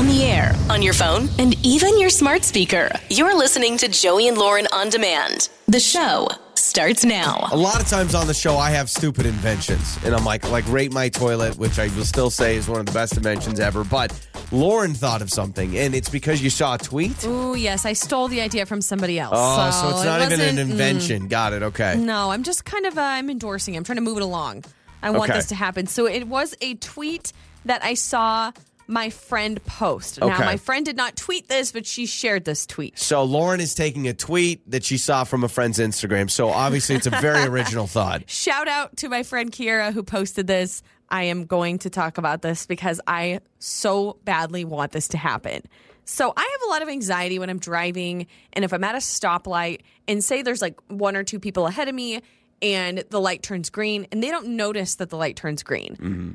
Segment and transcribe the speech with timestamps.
[0.00, 2.88] on the air, on your phone, and even your smart speaker.
[3.10, 5.50] You're listening to Joey and Lauren on demand.
[5.68, 7.46] The show starts now.
[7.52, 10.66] A lot of times on the show, I have stupid inventions, and I'm like, like
[10.72, 13.84] rate my toilet, which I will still say is one of the best inventions ever.
[13.84, 14.10] But
[14.52, 17.22] Lauren thought of something, and it's because you saw a tweet.
[17.26, 19.34] Ooh, yes, I stole the idea from somebody else.
[19.36, 21.28] Oh, so, it's it not even an wasn't- mm, invention.
[21.28, 21.62] Got it.
[21.62, 21.96] Okay.
[21.98, 23.76] No, I'm just kind of uh, I'm endorsing.
[23.76, 24.64] I'm trying to move it along.
[25.02, 25.38] I want Okay.
[25.38, 25.86] this to happen.
[25.88, 27.34] So it was a tweet
[27.66, 28.52] that I saw
[28.90, 30.20] my friend post.
[30.20, 30.44] Now Okay.
[30.44, 32.98] my friend did not tweet this, but she shared this tweet.
[32.98, 36.30] So Lauren is taking a tweet that she saw from a friend's Instagram.
[36.30, 38.28] So obviously, it's a very original thought.
[38.28, 40.82] Shout out to my friend Kira who posted this.
[41.08, 45.62] I am going to talk about this because I so badly want this to happen.
[46.04, 48.98] So I have a lot of anxiety when I'm driving and if I'm at a
[48.98, 52.20] stoplight and say there's like one or two people ahead of me
[52.62, 55.96] and the light turns green and they don't notice that the light turns green.
[55.96, 56.30] Mm-hmm.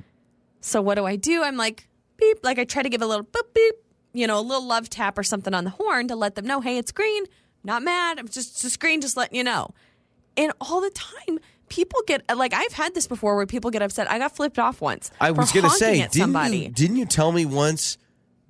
[0.61, 1.43] So what do I do?
[1.43, 1.87] I'm like
[2.17, 3.75] beep, like I try to give a little boop beep,
[4.13, 6.61] you know, a little love tap or something on the horn to let them know,
[6.61, 7.25] hey, it's green.
[7.63, 8.19] Not mad.
[8.19, 9.71] I'm just just green, just letting you know.
[10.37, 14.09] And all the time, people get like I've had this before where people get upset.
[14.11, 15.09] I got flipped off once.
[15.19, 16.57] I was going to say, didn't somebody.
[16.57, 17.97] you, didn't you tell me once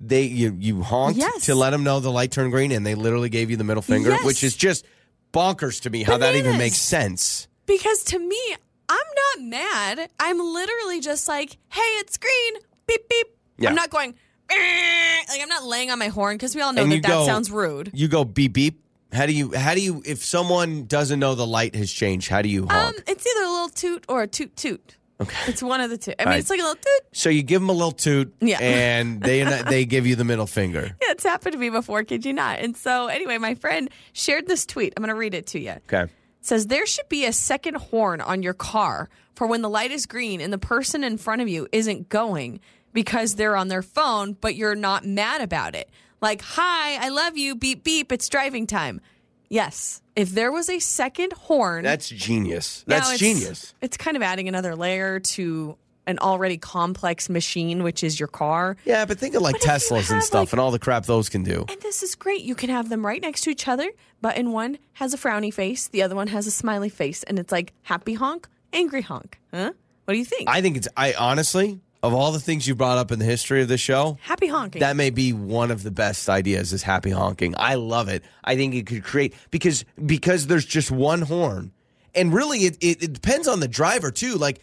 [0.00, 1.46] they you you honked Yes.
[1.46, 3.82] to let them know the light turned green, and they literally gave you the middle
[3.82, 4.24] finger, Yes.
[4.24, 4.84] which is just
[5.32, 6.02] bonkers to me.
[6.02, 7.48] How that even makes sense?
[7.64, 8.40] Because to me,
[8.88, 8.98] I'm
[9.38, 10.10] not mad.
[10.20, 12.62] I'm literally just like, hey, it's green.
[12.86, 13.26] Beep beep.
[13.58, 13.68] Yeah.
[13.70, 14.14] I'm not going.
[15.28, 17.26] Like I'm not laying on my horn because we all know And that that go-
[17.26, 17.90] sounds rude.
[17.94, 18.82] You go beep beep.
[19.12, 22.28] How do you how do you if someone doesn't know the light has changed?
[22.28, 24.96] How do you Um, it's either a little toot or a toot toot.
[25.20, 25.36] okay.
[25.50, 26.12] It's one of the two.
[26.18, 26.38] I mean, right.
[26.40, 27.02] it's like a little toot.
[27.12, 28.58] So you give them a little toot, Yeah.
[28.60, 30.96] and they they give you the middle finger.
[31.02, 32.58] Yeah, it's happened to me before, kid you not.
[32.60, 34.92] And so, anyway, my friend shared this tweet.
[34.96, 35.70] I'm going to read it to you.
[35.70, 36.12] It Okay.
[36.40, 40.06] says, There should be a second horn on your car for when the light is
[40.06, 42.60] green and the person in front of you isn't going
[42.96, 45.90] because they're on their phone, but you're not mad about it.
[46.22, 49.02] Like, hi, I love you, beep, beep, it's driving time.
[49.50, 50.00] Yes.
[50.16, 52.84] If there was a second horn, That's genius.
[52.86, 53.74] That's it's- genius.
[53.82, 55.76] It's kind of adding another layer to
[56.06, 58.78] an already complex machine, which is your car.
[58.86, 61.28] Yeah, but think of like you Teslas and stuff like- and all the crap those
[61.28, 61.66] can do.
[61.68, 62.40] And this is great.
[62.40, 63.90] You can have them right next to each other,
[64.22, 67.38] but in one has a frowny face, the other one has a smiley face, and
[67.38, 69.38] it's like happy honk, angry honk.
[69.52, 69.72] Huh?
[70.06, 70.48] What do you think?
[70.48, 73.60] I think it's I honestly of all the things you brought up in the history
[73.62, 74.80] of the show, happy honking.
[74.80, 77.54] that may be one of the best ideas is happy honking.
[77.58, 78.22] I love it.
[78.44, 81.72] I think it could create because because there's just one horn.
[82.14, 84.34] And really it, it, it depends on the driver too.
[84.36, 84.60] Like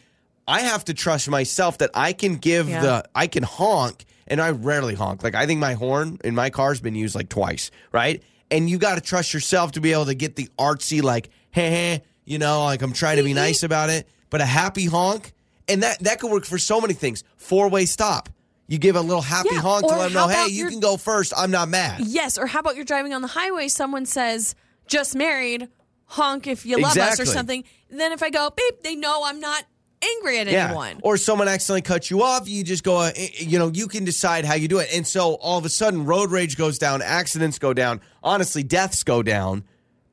[0.48, 2.82] I have to trust myself that I can give Yeah.
[2.82, 5.24] the I can honk and I rarely honk.
[5.24, 8.24] Like I think my horn in my car's been used like twice, right?
[8.50, 11.70] And you got to trust yourself to be able to get the artsy like hey,
[11.70, 15.34] hey you know, like I'm trying to be nice about it, but a happy honk
[15.68, 17.24] and that that could work for so many things.
[17.38, 18.30] Four-way stop.
[18.68, 20.96] You give a little happy Yeah, honk to let them know, hey, you can go
[20.98, 21.34] first.
[21.36, 22.02] I'm not mad.
[22.06, 24.56] yes, or how about you're driving on the highway, someone says,
[24.88, 25.68] just married,
[26.06, 27.64] honk if you love us or something.
[27.90, 29.66] Then if I go, beep, they know I'm not
[30.02, 30.68] angry at Yeah.
[30.68, 31.00] anyone.
[31.04, 34.06] Or someone accidentally cuts you off, you just go, uh, eh, you know, you can
[34.06, 34.90] decide how you do it.
[34.94, 39.04] And so all of a sudden, road rage goes down, accidents go down, honestly, deaths
[39.04, 39.64] go down.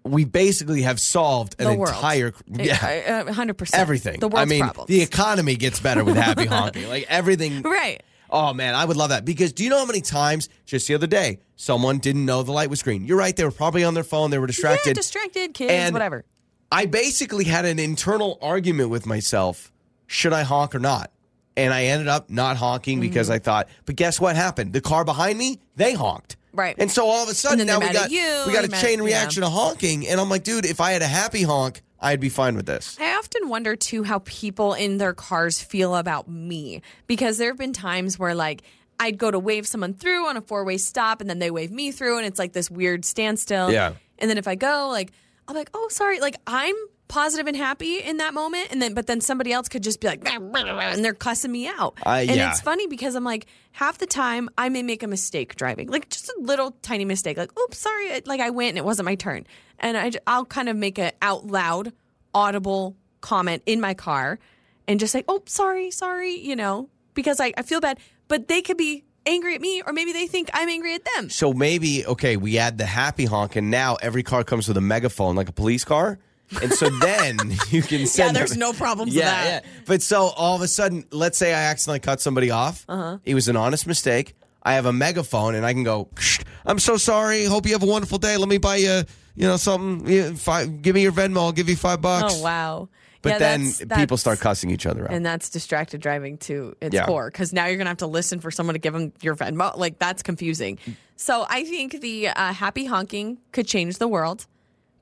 [0.04, 3.70] We basically have solved an entire, yeah, Uh, 100%.
[3.74, 4.18] everything.
[4.20, 4.88] The world's I mean, problems.
[4.88, 6.88] the economy gets better with happy honking.
[6.88, 7.62] Like everything.
[7.62, 8.02] right.
[8.30, 10.94] Oh man, I would love that because do you know how many times just the
[10.94, 13.04] other day someone didn't know the light was green?
[13.04, 14.90] You're right; they were probably on their phone, they were distracted.
[14.90, 16.24] Yeah, distracted, kids, And whatever.
[16.70, 19.72] I basically had an internal argument with myself:
[20.06, 21.10] should I honk or not?
[21.56, 23.34] And I ended up not honking because Mm-hmm.
[23.34, 23.68] I thought.
[23.84, 24.72] But guess what happened?
[24.72, 26.36] The car behind me, they honked.
[26.52, 26.74] Right.
[26.78, 28.82] And so all of a sudden now we got you, we got a they're mad-
[28.82, 29.04] chain yeah.
[29.04, 32.28] reaction of honking, and I'm like, dude, if I had a happy honk, I'd be
[32.28, 32.96] fine with this.
[32.98, 37.58] I often wonder too how people in their cars feel about me because there have
[37.58, 38.62] been times where like
[38.98, 41.70] I'd go to wave someone through on a four way stop and then they wave
[41.70, 43.70] me through and it's like this weird standstill.
[43.70, 43.94] Yeah.
[44.18, 45.12] And then if I go, like,
[45.48, 46.20] I'm like, oh, sorry.
[46.20, 46.74] Like, I'm
[47.10, 48.68] positive and happy in that moment.
[48.70, 51.98] And then, but then somebody else could just be like, and they're cussing me out.
[52.04, 52.50] I- and yeah.
[52.50, 56.08] it's funny because I'm like, half the time I may make a mistake driving, like
[56.08, 58.22] just a little tiny mistake, like, oops, sorry.
[58.24, 59.46] Like, I went and it wasn't my turn.
[59.78, 61.92] And I, I'll kind of make an out loud,
[62.32, 64.38] audible comment in my car
[64.86, 67.98] and just say, oh, sorry, sorry, you know, because I, I feel bad.
[68.28, 71.30] But they could be angry at me or maybe they think I'm angry at them.
[71.30, 74.82] So maybe okay, we add the happy honk, and now every car comes with a
[74.82, 76.18] megaphone, like a police car.
[76.62, 77.38] And so then
[77.70, 78.28] you can send.
[78.34, 79.64] Yeah, there's them- no problems with Yeah, that.
[79.64, 79.70] yeah.
[79.86, 82.84] But so all of a sudden, let's say I accidentally cut somebody off.
[82.88, 83.18] Uh-huh.
[83.24, 84.34] It was an honest mistake.
[84.62, 86.08] I have a megaphone, and I can go.
[86.18, 87.44] "Shh, I'm so sorry.
[87.44, 88.36] Hope you have a wonderful day.
[88.36, 89.02] Let me buy you,
[89.34, 90.06] you know, something.
[90.10, 91.38] Yeah, Five, give me your Venmo.
[91.38, 92.34] I'll give you five bucks.
[92.36, 92.88] Oh wow.
[93.22, 95.12] But Yeah, then that's- people that's- start cussing each other out.
[95.14, 97.04] And that's distracted driving to its Yeah.
[97.06, 99.36] core because now you're going to have to listen for someone to give them your
[99.36, 99.76] Venmo.
[99.76, 100.78] Like, that's confusing.
[101.16, 104.46] So I think the uh, happy honking could change the world,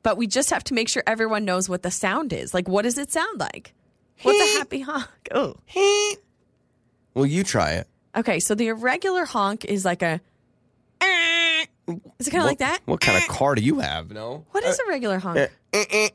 [0.08, 2.54] but we just have to make sure everyone knows what the sound is.
[2.54, 3.74] Like, what does it sound like?
[4.22, 5.06] What's a happy honk?
[5.34, 5.54] Oh.
[7.12, 7.86] well, you try it.
[8.16, 10.18] Okay, so the irregular honk is like a.
[12.18, 12.78] Is it kind of like that?
[12.86, 14.10] What kind of car do you have?
[14.10, 14.46] No.
[14.52, 15.36] What is a regular honk?
[15.36, 16.08] Eh, eh,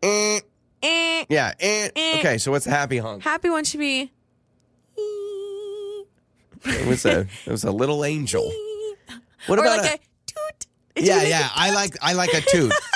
[0.00, 0.40] eh.
[0.80, 1.24] Eh.
[1.28, 1.54] Yeah.
[1.58, 1.88] eh.
[1.96, 2.18] Eh.
[2.20, 3.24] Okay, so what's a happy honk?
[3.24, 4.12] Happy one should be.
[4.96, 8.48] It was a it was a little angel.
[9.46, 10.66] What or about like a, a, toot.
[10.94, 11.46] Did yeah yeah?
[11.46, 12.72] it I like I like a toot,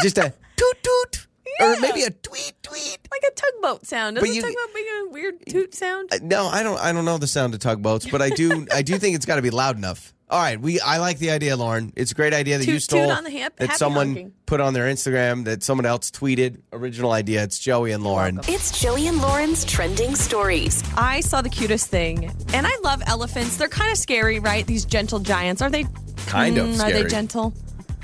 [0.00, 1.26] just a toot toot,
[1.60, 2.98] or maybe a tweet tweet.
[3.10, 4.16] like a tugboat sound.
[4.16, 6.08] Doesn't you- tugboat make a weird toot sound?
[6.12, 6.78] Uh, No, I don't.
[6.80, 8.66] I don't know the sound of tugboats, but I do.
[8.74, 10.12] I do think it's got to be loud enough.
[10.28, 10.78] All right, we.
[10.78, 11.92] I like the idea, Lauren.
[11.96, 13.08] It's a great idea that you stole.
[13.08, 14.32] toot on the hip, that someone honking.
[14.46, 15.44] put on their Instagram.
[15.46, 16.58] That someone else tweeted.
[16.72, 17.42] Original idea.
[17.42, 18.38] It's Joey and Lauren.
[18.46, 20.84] It's Joey and Lauren's trending stories.
[20.96, 23.56] I saw the cutest thing, and I love elephants.
[23.56, 24.64] They're kind of scary, right?
[24.64, 25.62] These gentle giants.
[25.62, 25.84] Are they?
[26.26, 27.52] Kind of Mm, Are they gentle?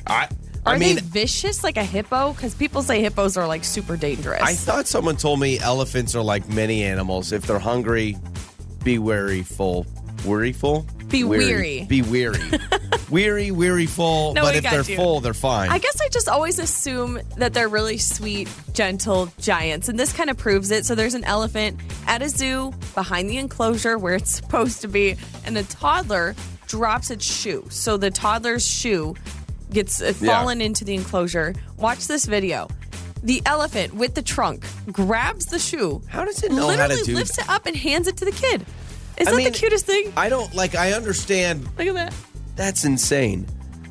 [0.08, 0.26] I.
[0.66, 2.32] Are I mean, they vicious like a hippo?
[2.32, 4.42] Because people say hippos are like super dangerous.
[4.42, 7.30] I thought someone told me elephants are like many animals.
[7.30, 8.16] If they're hungry,
[8.82, 9.86] be wary, wearyful.
[10.22, 11.08] Worryful?
[11.08, 11.84] Be weary.
[11.84, 12.40] Be weary.
[13.10, 14.34] weary, wearyful.
[14.34, 14.96] No, but if they're you.
[14.96, 15.70] full, they're fine.
[15.70, 19.88] I guess I just always assume that they're really sweet, gentle giants.
[19.88, 20.84] And this kind of proves it.
[20.84, 21.78] So there's an elephant
[22.08, 26.34] at a zoo behind the enclosure where it's supposed to be, and a toddler
[26.66, 27.64] drops its shoe.
[27.70, 29.14] So the toddler's shoe
[29.76, 30.38] gets uh, Yeah.
[30.40, 31.54] fallen into the enclosure.
[31.76, 32.68] Watch this video.
[33.22, 36.02] The elephant with the trunk grabs the shoe.
[36.08, 38.24] How does it know how literally to do lifts it up and hands it to
[38.24, 38.64] the kid.
[39.18, 40.12] Is I that mean, the cutest thing?
[40.16, 40.74] I don't like.
[40.74, 41.64] I understand.
[41.78, 42.14] Look at that.
[42.56, 43.46] That's insane.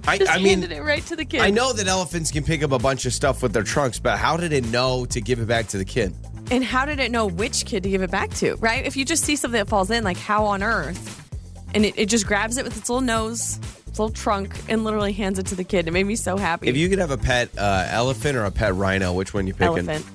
[0.08, 1.42] I, Just I mean, handed it right to the kid.
[1.42, 4.18] I know that elephants can pick up a bunch of stuff with their trunks, but
[4.20, 6.14] how did it know to give it back to the kid?
[6.52, 8.86] And how did it know which kid to give it back to, right?
[8.86, 11.28] If you just see something that falls in, like how on earth?
[11.74, 13.60] And it, it just grabs it with its little nose,
[14.00, 15.88] little trunk, and literally hands it to the kid.
[15.88, 16.68] It made me so happy.
[16.68, 19.54] If you could have a pet uh, elephant or a pet rhino, which one you
[19.54, 19.68] picking?
[19.90, 20.06] Elephant.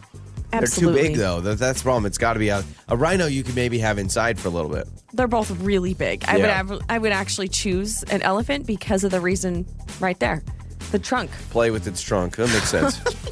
[0.52, 1.40] They're too big though.
[1.40, 2.06] That, that's the problem.
[2.06, 3.26] It's got to be a, a rhino.
[3.26, 4.88] You can maybe have inside for a little bit.
[5.12, 6.24] They're both really big.
[6.26, 6.62] I Yeah.
[6.62, 9.64] would av- I would actually choose an elephant because of the reason
[10.00, 10.42] right there.
[10.90, 11.30] The trunk.
[11.50, 12.34] Play with its trunk.
[12.36, 13.00] That makes sense.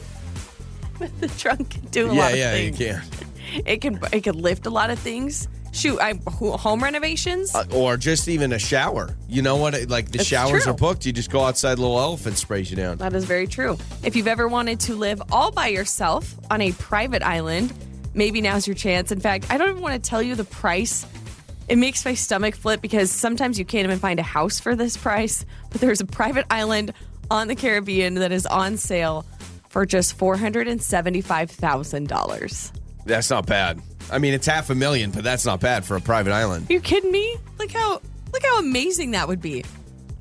[1.20, 2.78] The trunk can do a yeah, lot of yeah, you things.
[2.78, 3.62] can.
[3.66, 5.46] It can it can lift a lot of things.
[5.78, 7.54] Shoot, I home renovations.
[7.54, 9.14] Uh, or just even a shower.
[9.28, 9.88] You know what?
[9.88, 10.72] Like the showers true.
[10.72, 11.06] are booked.
[11.06, 11.78] You just go outside.
[11.78, 12.96] Little elephant sprays you down.
[12.98, 13.78] That is very true.
[14.02, 17.72] If you've ever wanted to live all by yourself on a private island,
[18.12, 19.12] maybe now's your chance.
[19.12, 21.06] In fact, I don't even want to tell you the price.
[21.68, 24.96] It makes my stomach flip because sometimes you can't even find a house for this
[24.96, 25.46] price.
[25.70, 26.92] But there's a private island
[27.30, 29.24] on the Caribbean that is on sale
[29.68, 32.72] for just $475,000.
[33.08, 33.80] That's not bad.
[34.10, 36.70] I mean, it's half a million, but that's not bad for a private island.
[36.70, 37.36] Are you kidding me?
[37.58, 38.00] Look how
[38.32, 39.64] look how amazing that would be.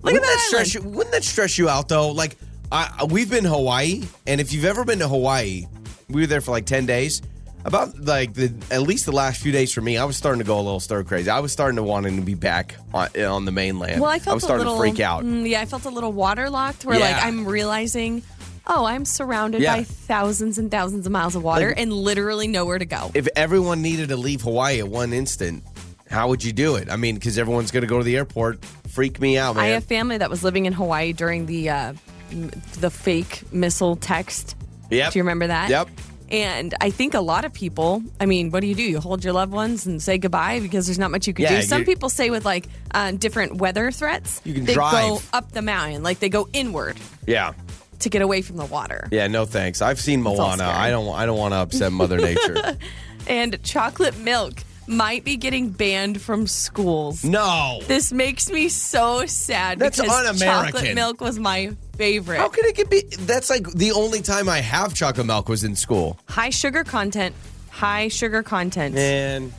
[0.02, 0.82] Look wouldn't at that, stress you?
[0.82, 2.12] Wouldn't that stress you out though?
[2.12, 2.38] Like,
[2.72, 5.66] I, we've been to Hawaii, and if you've ever been to Hawaii,
[6.10, 7.22] we were there for like ten days.
[7.66, 10.46] About like the at least the last few days for me, I was starting to
[10.46, 11.30] go a little stir crazy.
[11.30, 14.00] I was starting to wanting to be back on, on the mainland.
[14.00, 15.26] Well, I felt I was starting little to freak out.
[15.26, 16.86] mm, yeah, I felt a little waterlocked.
[16.86, 18.24] Where like I'm realizing,
[18.68, 19.78] oh, I'm surrounded Yeah.
[19.78, 23.12] by thousands and thousands of miles of water and literally nowhere to go.
[23.14, 25.64] If everyone needed to leave Hawaii at one instant,
[26.10, 26.90] how would you do it?
[26.90, 28.64] I mean, because everyone's going to go to the airport.
[28.88, 29.66] Freak me out, man.
[29.66, 31.94] I have family that was living in Hawaii during the uh,
[32.32, 34.56] m- the fake missile text.
[34.90, 35.14] Yep.
[35.14, 35.70] Do you remember that?
[35.70, 35.90] Yep.
[36.30, 38.84] And I think a lot of people, I mean, what do you do?
[38.84, 41.62] You hold your loved ones and say goodbye because there's not much you can Yeah,
[41.62, 41.62] do.
[41.62, 45.30] Some you- people say with like uh, different weather threats, You can they go drive.
[45.32, 47.54] up the mountain, like they go inward yeah.
[48.00, 49.08] To get away from the water.
[49.12, 49.82] Yeah, no thanks.
[49.82, 50.58] I've seen Moana.
[50.58, 50.72] scary.
[50.72, 51.14] I don't.
[51.16, 52.78] I don't want to upset Mother Nature.
[53.30, 54.54] And chocolate milk
[54.88, 57.26] might be getting banned from schools.
[57.26, 57.82] no.
[57.88, 60.72] This makes me so sad That's because un-American.
[60.74, 62.38] chocolate milk was my favorite.
[62.38, 63.02] How can it get be?
[63.20, 66.18] That's like the only time I have chocolate milk was in school.
[66.30, 67.36] High sugar content.
[67.70, 68.96] High sugar content.
[68.96, 69.52] And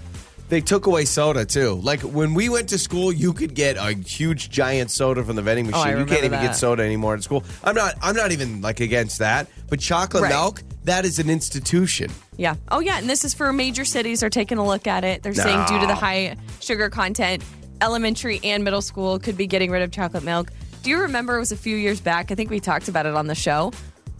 [0.48, 1.74] they took away soda too.
[1.82, 5.42] Like when we went to school, you could get a huge giant soda from the
[5.42, 5.98] vending Oh, I machine.
[6.00, 7.44] you can't even get soda anymore at school.
[7.64, 7.94] I'm not.
[8.02, 9.48] I'm not even like against that.
[9.68, 10.30] But chocolate Right.
[10.30, 12.10] milk, that is an institution.
[12.38, 12.54] Yeah.
[12.70, 12.98] Oh, yeah.
[12.98, 15.22] And this is for major cities are taking a look at it.
[15.22, 17.42] They're saying due to the high sugar content,
[17.82, 20.50] elementary and middle school could be getting rid of chocolate milk.
[20.82, 22.30] Do you remember it was a few years back?
[22.30, 23.72] I think we talked about it on the show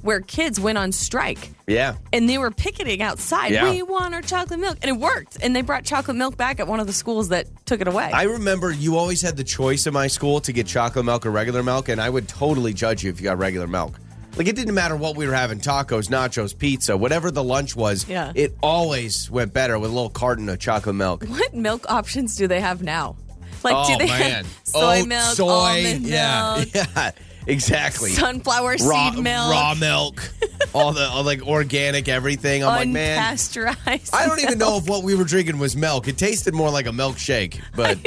[0.08, 1.96] where kids went on strike Yeah.
[2.14, 3.52] and they were picketing outside.
[3.52, 3.68] Yeah.
[3.70, 4.78] We want our chocolate milk.
[4.80, 5.36] And it worked.
[5.42, 8.10] And they brought chocolate milk back at one of the schools that took it away.
[8.10, 11.30] I remember you always had the choice in my school to get chocolate milk or
[11.30, 13.98] regular milk, and I would totally judge you if you got regular milk.
[14.38, 18.08] Like it didn't matter what we were having tacos, nachos, pizza, whatever the lunch was.
[18.08, 18.32] Yeah.
[18.34, 21.24] It always went better with a little carton of chocolate milk.
[21.24, 23.16] What milk options do they have now?
[23.62, 24.44] Like, oh, do they man.
[24.44, 25.48] have soy Oat, milk, soy.
[25.48, 26.54] almond yeah.
[26.64, 27.10] milk, Yeah.
[27.48, 28.10] Exactly.
[28.10, 30.32] sunflower raw, seed milk, raw milk,
[30.74, 32.62] all the all like organic everything.
[32.62, 34.10] I'm like, man, unpasteurized?
[34.12, 36.08] I don't even know if what we were drinking was milk.
[36.08, 37.98] It tasted more like a milkshake, but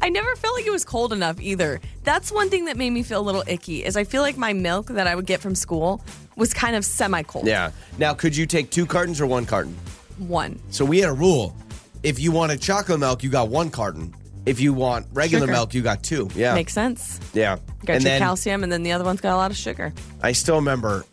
[0.00, 1.80] I never felt like it was cold enough either.
[2.02, 3.84] That's one thing that made me feel a little icky.
[3.84, 6.04] Is I feel like my milk that I would get from school
[6.36, 7.46] was kind of semi cold.
[7.46, 7.70] yeah.
[7.98, 9.76] Now, could you take two cartons or one carton?
[10.18, 10.60] One.
[10.70, 11.56] So we had a rule:
[12.02, 14.12] if you wanted chocolate milk, you got one carton.
[14.46, 15.52] If you want regular Sugar.
[15.52, 16.28] milk, you got two.
[16.34, 17.18] Yeah, Makes sense.
[17.32, 17.56] yeah.
[17.86, 19.92] Got and your then calcium, and then the other one's got a lot of sugar.
[20.22, 21.04] I still remember.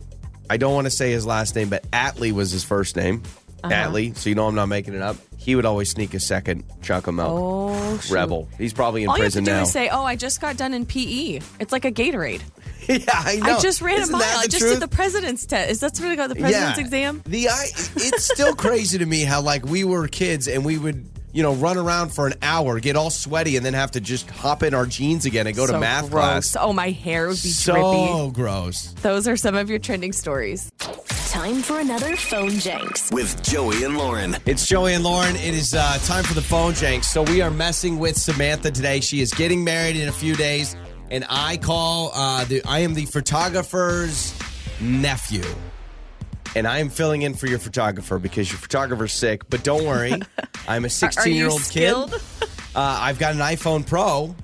[0.50, 3.24] I don't want to say his last name, but Atley was his first name.
[3.64, 3.74] Uh-huh.
[3.74, 4.16] Atley.
[4.18, 5.16] So you know I'm not making it up.
[5.38, 7.30] He would always sneak a second chunk of milk.
[7.32, 8.14] Oh, shoot.
[8.14, 8.50] Rebel.
[8.58, 9.62] He's probably in All you have to prison do now.
[9.62, 12.42] is say, "Oh, I just got done in PE." It's like a Gatorade.
[12.88, 13.58] yeah, I know.
[13.58, 14.40] I just ran Isn't a that mile.
[14.40, 14.74] I just truth?
[14.74, 15.70] did the president's test.
[15.72, 16.28] Is that what I got?
[16.30, 17.22] The president's exam?
[17.26, 17.64] The I,
[17.96, 21.54] it's still crazy to me how like we were kids and we would you know
[21.54, 24.74] run around for an hour, get all sweaty, and then have to just hop in
[24.74, 26.52] our jeans again and go to math gross.
[26.52, 26.58] class.
[26.60, 28.32] Oh, my hair would be So drippy.
[28.42, 28.94] gross.
[29.02, 30.72] Those are some of your trending stories.
[31.30, 33.10] Time for another phone Jenks.
[33.12, 34.36] with Joey and Lauren.
[34.46, 35.34] It's Joey and Lauren.
[35.38, 37.06] It is uh, time for the phone jank.
[37.06, 39.00] So we are messing with Samantha today.
[39.00, 40.76] She is getting married in a few days,
[41.10, 42.12] and I call.
[42.14, 44.34] Uh, the, I am the photographer's
[44.82, 45.44] nephew,
[46.56, 49.50] and I am filling in for your photographer because your photographer's sick.
[49.50, 50.14] But don't worry,
[50.68, 51.94] I'm a 16 year old kid.
[51.94, 52.10] Uh,
[52.76, 54.36] I've got an iPhone Pro.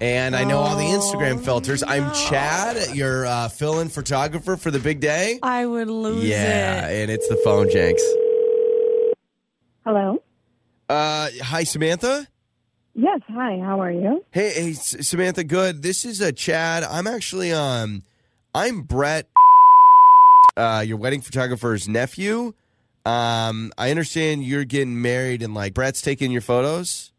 [0.00, 1.84] And I know all the Instagram filters.
[1.86, 5.38] I'm Chad, your uh, fill-in photographer for the big day.
[5.44, 7.02] I would lose Yeah, it.
[7.02, 8.02] and it's the phone Jenks.
[9.84, 10.20] Hello.
[10.88, 12.26] Uh, hi, Samantha.
[12.94, 13.20] Yes.
[13.28, 13.58] Hi.
[13.64, 14.24] How are you?
[14.32, 15.44] Hey, hey, S- Samantha.
[15.44, 15.82] Good.
[15.82, 16.82] This is a Chad.
[16.82, 18.02] I'm actually um,
[18.54, 19.28] I'm Brett,
[20.56, 22.54] uh, your wedding photographer's nephew.
[23.04, 27.12] Um, I understand you're getting married and like Brett's taking your photos.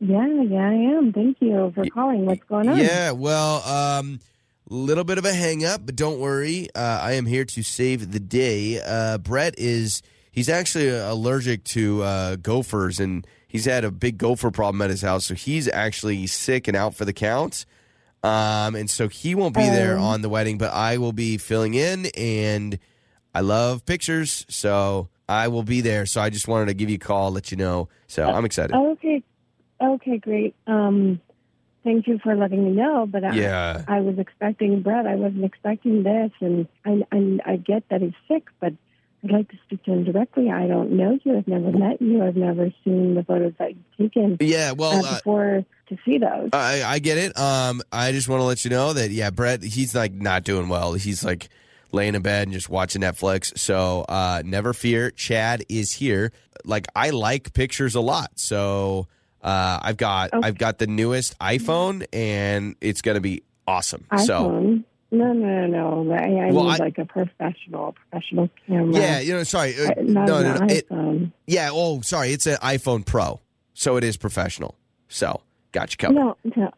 [0.00, 0.26] Yeah.
[0.26, 0.68] Yeah.
[0.68, 1.12] I am.
[1.12, 2.26] Thank you for calling.
[2.26, 2.78] What's going on?
[2.78, 3.12] Yeah.
[3.12, 4.20] Well, um,
[4.68, 6.68] little bit of a hang up, but don't worry.
[6.74, 8.80] Uh, I am here to save the day.
[8.84, 14.50] Uh, Brett is he's actually allergic to uh, gophers and he's had a big gopher
[14.50, 17.64] problem at his house, so he's actually sick and out for the count.
[18.26, 20.02] Um, and so he won't be there Oh.
[20.02, 22.78] on the wedding, but I will be filling in and
[23.34, 26.06] I love pictures, so I will be there.
[26.06, 27.88] So I just wanted to give you a call, let you know.
[28.06, 28.74] So I'm excited.
[28.74, 29.22] Okay.
[29.80, 30.18] Okay.
[30.18, 30.54] Great.
[30.66, 31.20] Um,
[31.84, 33.06] thank you for letting me know.
[33.06, 33.84] But I, Yeah.
[33.86, 35.06] I was expecting Brett.
[35.06, 38.72] I wasn't expecting this, and I, I, I get that he's sick, but
[39.26, 40.50] I'd like to speak to him directly.
[40.50, 41.36] I don't know you.
[41.36, 42.22] I've never met you.
[42.22, 46.18] I've never seen the photos that you've taken Yeah, well, uh, uh, before to see
[46.18, 46.50] those.
[46.52, 47.36] I, I get it.
[47.38, 50.68] Um, I just want to let you know that yeah, Brett, he's like not doing
[50.68, 50.94] well.
[50.94, 51.48] He's like
[51.92, 53.56] laying in bed and just watching Netflix.
[53.58, 56.32] So uh, never fear, Chad is here.
[56.64, 59.08] Like I like pictures a lot, so
[59.42, 60.46] uh, I've got Okay.
[60.46, 64.04] I've got the newest iPhone, and it's gonna be awesome.
[64.24, 64.84] So iPhone.
[65.10, 66.12] No, no, no, no.
[66.14, 68.94] I, I Well, need I- like a professional, professional camera.
[68.94, 70.66] yeah, you know, sorry, uh, not no, an no, no,
[71.22, 71.70] it, yeah.
[71.72, 73.40] Oh, sorry, it's an iPhone Pro,
[73.72, 74.74] so it is professional.
[75.08, 75.40] So
[75.72, 76.14] got you covered.
[76.16, 76.70] No, no,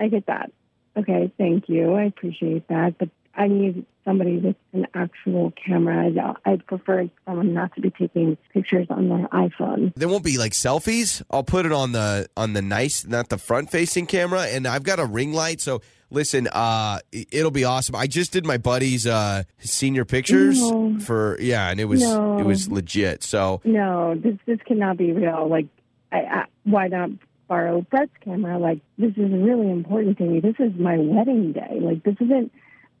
[0.00, 0.50] I get that.
[0.96, 1.92] Okay, thank you.
[1.94, 2.96] I appreciate that.
[2.98, 6.06] But I need somebody with an actual camera.
[6.06, 9.92] I'd, I'd prefer someone not to be taking pictures on their iPhone.
[9.96, 11.20] There won't be like selfies.
[11.30, 14.84] I'll put it on the on the nice, not the front facing camera, and I've
[14.84, 15.60] got a ring light.
[15.60, 15.82] So
[16.14, 17.94] listen, uh, it- it'll be awesome.
[17.96, 20.98] I just did my buddy's uh senior pictures No.
[21.00, 22.38] for yeah, and it was No.
[22.38, 23.22] it was legit.
[23.22, 25.48] So No, this this cannot be real.
[25.48, 25.66] Like,
[26.12, 27.10] I, I, why not
[27.48, 28.58] borrow Brett's camera?
[28.58, 30.40] Like, this is really important to me.
[30.40, 31.78] This is my wedding day.
[31.80, 32.50] Like, this isn't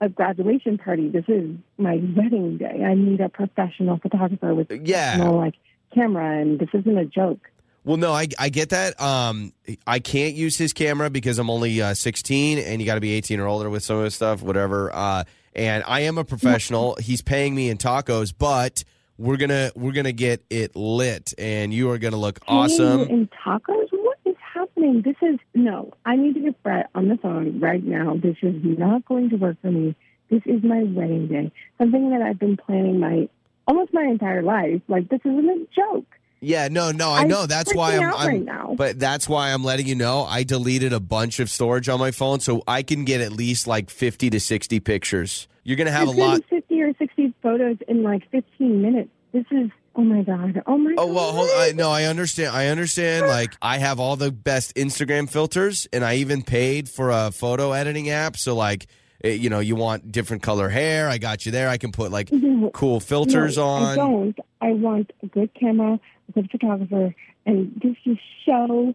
[0.00, 1.08] a graduation party.
[1.08, 2.82] This is my wedding day.
[2.84, 5.12] I need a professional photographer with Yeah.
[5.14, 5.54] professional, like
[5.94, 7.48] camera, and this isn't a joke.
[7.84, 9.00] Well, no, I I get that.
[9.00, 9.52] Um,
[9.86, 13.12] I can't use his camera because I'm only uh, 16, and you got to be
[13.12, 14.94] 18 or older with some of his stuff, whatever.
[14.94, 15.24] Uh,
[15.54, 16.96] and I am a professional.
[16.96, 18.84] He's paying me in tacos, but.
[19.16, 23.02] We're gonna we're gonna get it lit, and you are gonna look awesome.
[23.02, 23.86] In tacos?
[23.92, 25.02] What is happening?
[25.02, 25.92] This is no.
[26.04, 28.16] I need to get Brett on the phone right now.
[28.20, 29.94] This is not going to work for me.
[30.30, 31.52] This is my wedding day.
[31.78, 33.28] Something that I've been planning my
[33.68, 34.82] almost my entire life.
[34.88, 36.06] Like this isn't a joke.
[36.44, 37.46] Yeah, no, no, I I'm know.
[37.46, 38.74] That's why I'm, I'm right now.
[38.76, 40.24] but that's why I'm letting you know.
[40.24, 43.66] I deleted a bunch of storage on my phone, so I can get at least
[43.66, 45.48] like 50 to 60 pictures.
[45.64, 46.42] You're gonna have You're a lot.
[46.50, 49.08] fifty or sixty photos in like fifteen minutes.
[49.32, 50.62] This is oh my god.
[50.66, 50.94] Oh my.
[50.98, 52.54] Oh well, hold I no, I understand.
[52.54, 53.26] I understand.
[53.26, 57.72] Like I have all the best Instagram filters, and I even paid for a photo
[57.72, 58.36] editing app.
[58.36, 58.86] So like,
[59.24, 61.08] eh, you know, you want different color hair.
[61.08, 61.70] I got you there.
[61.70, 62.30] I can put like
[62.74, 63.96] cool filters no, I on.
[63.96, 64.38] don't.
[64.60, 65.98] I want a good camera,
[66.36, 67.14] a photographer,
[67.46, 68.16] and just to
[68.46, 68.94] show.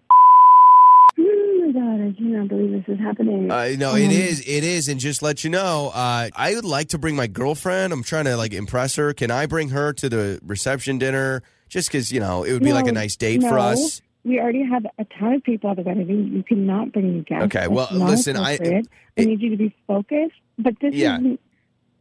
[1.21, 2.01] Oh my god!
[2.01, 3.51] I cannot believe this is happening.
[3.51, 4.39] Uh, no, it Um, is.
[4.41, 4.88] It is.
[4.88, 7.91] And just let you know, uh, I would like to bring my girlfriend.
[7.91, 9.13] I'm trying to like impress her.
[9.13, 11.43] Can I bring her to the reception dinner?
[11.67, 13.57] Just because you know it would be like a nice date for no.
[13.59, 14.01] us.
[14.24, 16.07] We already have a ton of people at the wedding.
[16.33, 17.45] You cannot bring any guests.
[17.55, 18.88] Okay, well, That's not listen, I- appropriate.
[19.17, 20.36] I it- need you to be focused.
[20.57, 21.19] But this Yeah.
[21.19, 21.38] is.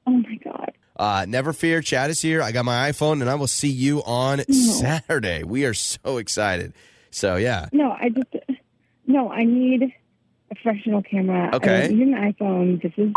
[0.07, 0.73] Oh my god!
[0.99, 2.43] Uh, never fear, Chad is here.
[2.43, 5.45] I got my iPhone, and I will see you on Saturday.
[5.45, 6.73] We are so excited.
[7.11, 8.61] So yeah, No, I just.
[9.07, 9.83] No, I need
[10.51, 11.51] a professional camera.
[11.55, 11.85] Okay.
[11.85, 12.83] I need an iPhone.
[12.83, 13.13] This is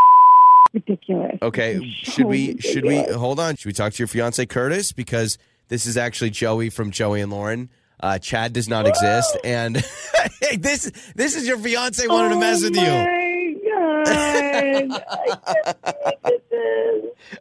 [0.73, 1.37] ridiculous.
[1.41, 1.83] okay.
[1.89, 2.57] Should we?
[2.59, 3.03] Should we?
[3.03, 3.55] Hold on.
[3.57, 7.31] Should we talk to your fiance Curtis because this is actually Joey from Joey and
[7.31, 7.69] Lauren.
[7.99, 9.77] Uh, Chad does not exist, and
[10.41, 12.81] hey, this this is your fiance wanted to mess with you.
[12.83, 14.07] Oh my god!
[14.13, 15.01] I can't
[15.83, 16.40] believe this.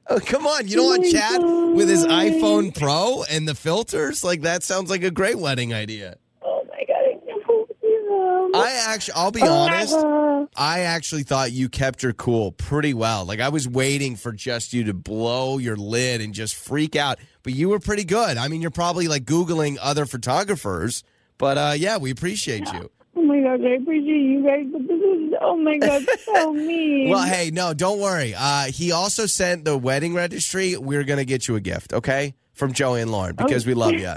[0.08, 0.68] Oh, come on.
[0.68, 1.42] You don't want Oh Chad
[1.75, 4.22] with his iPhone Pro and the filters?
[4.25, 6.16] Like, that sounds like a great wedding idea.
[6.42, 6.96] Oh my god!
[6.96, 9.94] I can't believe I actually, I'll be honest,
[10.56, 13.25] I actually thought you kept your cool pretty well.
[13.25, 17.18] Like, I was waiting for just you to blow your lid and just freak out.
[17.42, 18.37] But you were pretty good.
[18.37, 21.04] I mean, you're probably like Googling other photographers.
[21.38, 22.90] But uh, yeah, we appreciate you.
[23.42, 23.64] My god!
[23.64, 27.11] I appreciate you guys, but this is oh my god, so mean.
[27.11, 28.35] Well, hey, no, don't worry.
[28.37, 30.76] Uh, he also sent the wedding registry.
[30.76, 32.35] We're going to get you a gift, okay?
[32.52, 34.12] From Joey and Lauren because we love you.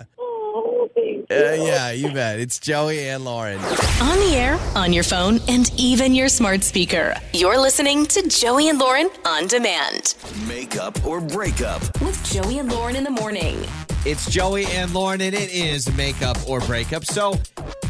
[1.33, 2.39] Uh, yeah, you bet.
[2.39, 3.57] It's Joey and Lauren.
[3.57, 7.15] On the air, on your phone, and even your smart speaker.
[7.33, 10.13] You're listening to Joey and Lauren on demand
[10.47, 11.81] Makeup or breakup.
[12.01, 13.57] with Joey and Lauren in the morning.
[14.05, 17.03] It's Joey and Lauren, and it is makeup or breakup.
[17.03, 17.35] So,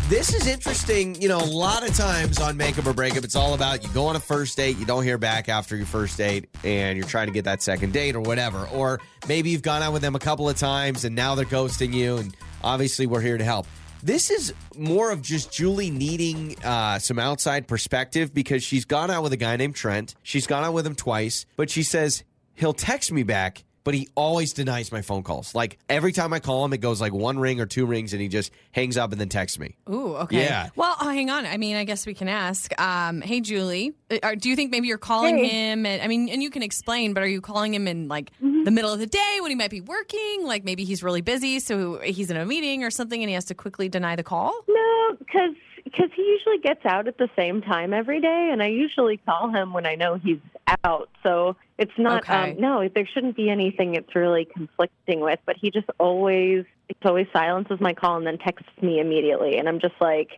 [0.07, 1.19] this is interesting.
[1.21, 4.05] You know, a lot of times on makeup or breakup, it's all about you go
[4.05, 7.27] on a first date, you don't hear back after your first date, and you're trying
[7.27, 8.67] to get that second date or whatever.
[8.73, 11.93] Or maybe you've gone out with them a couple of times and now they're ghosting
[11.93, 13.67] you, and obviously we're here to help.
[14.01, 19.23] This is more of just Julie needing uh, some outside perspective because she's gone out
[19.23, 20.15] with a guy named Trent.
[20.23, 22.23] She's gone out with him twice, but she says
[22.55, 25.53] he'll text me back but he always denies my phone calls.
[25.55, 28.21] Like every time I call him, it goes like one ring or two rings, and
[28.21, 29.75] he just hangs up and then texts me.
[29.89, 30.43] Ooh, okay.
[30.43, 30.69] Yeah.
[30.75, 31.45] Well, oh, hang on.
[31.45, 32.71] I mean, I guess we can ask.
[32.79, 35.71] Um, hey, Julie, uh, are- do you think maybe you're calling Hey.
[35.71, 35.85] him?
[35.85, 38.63] And I mean, and you can explain, but are you calling him in like Mm-hmm.
[38.63, 40.45] the middle of the day when he might be working?
[40.45, 43.45] Like maybe he's really busy, so he's in a meeting or something, and he has
[43.45, 44.53] to quickly deny the call.
[44.67, 45.55] No, because
[45.93, 49.73] he usually gets out at the same time every day, and I usually call him
[49.73, 50.39] when I know he's
[50.83, 51.09] out.
[51.21, 52.23] So it's not.
[52.23, 52.51] Okay.
[52.53, 55.39] Um, no, there shouldn't be anything it's really conflicting with.
[55.45, 59.67] But he just always, he always silences my call and then texts me immediately, and
[59.67, 60.29] I'm just like.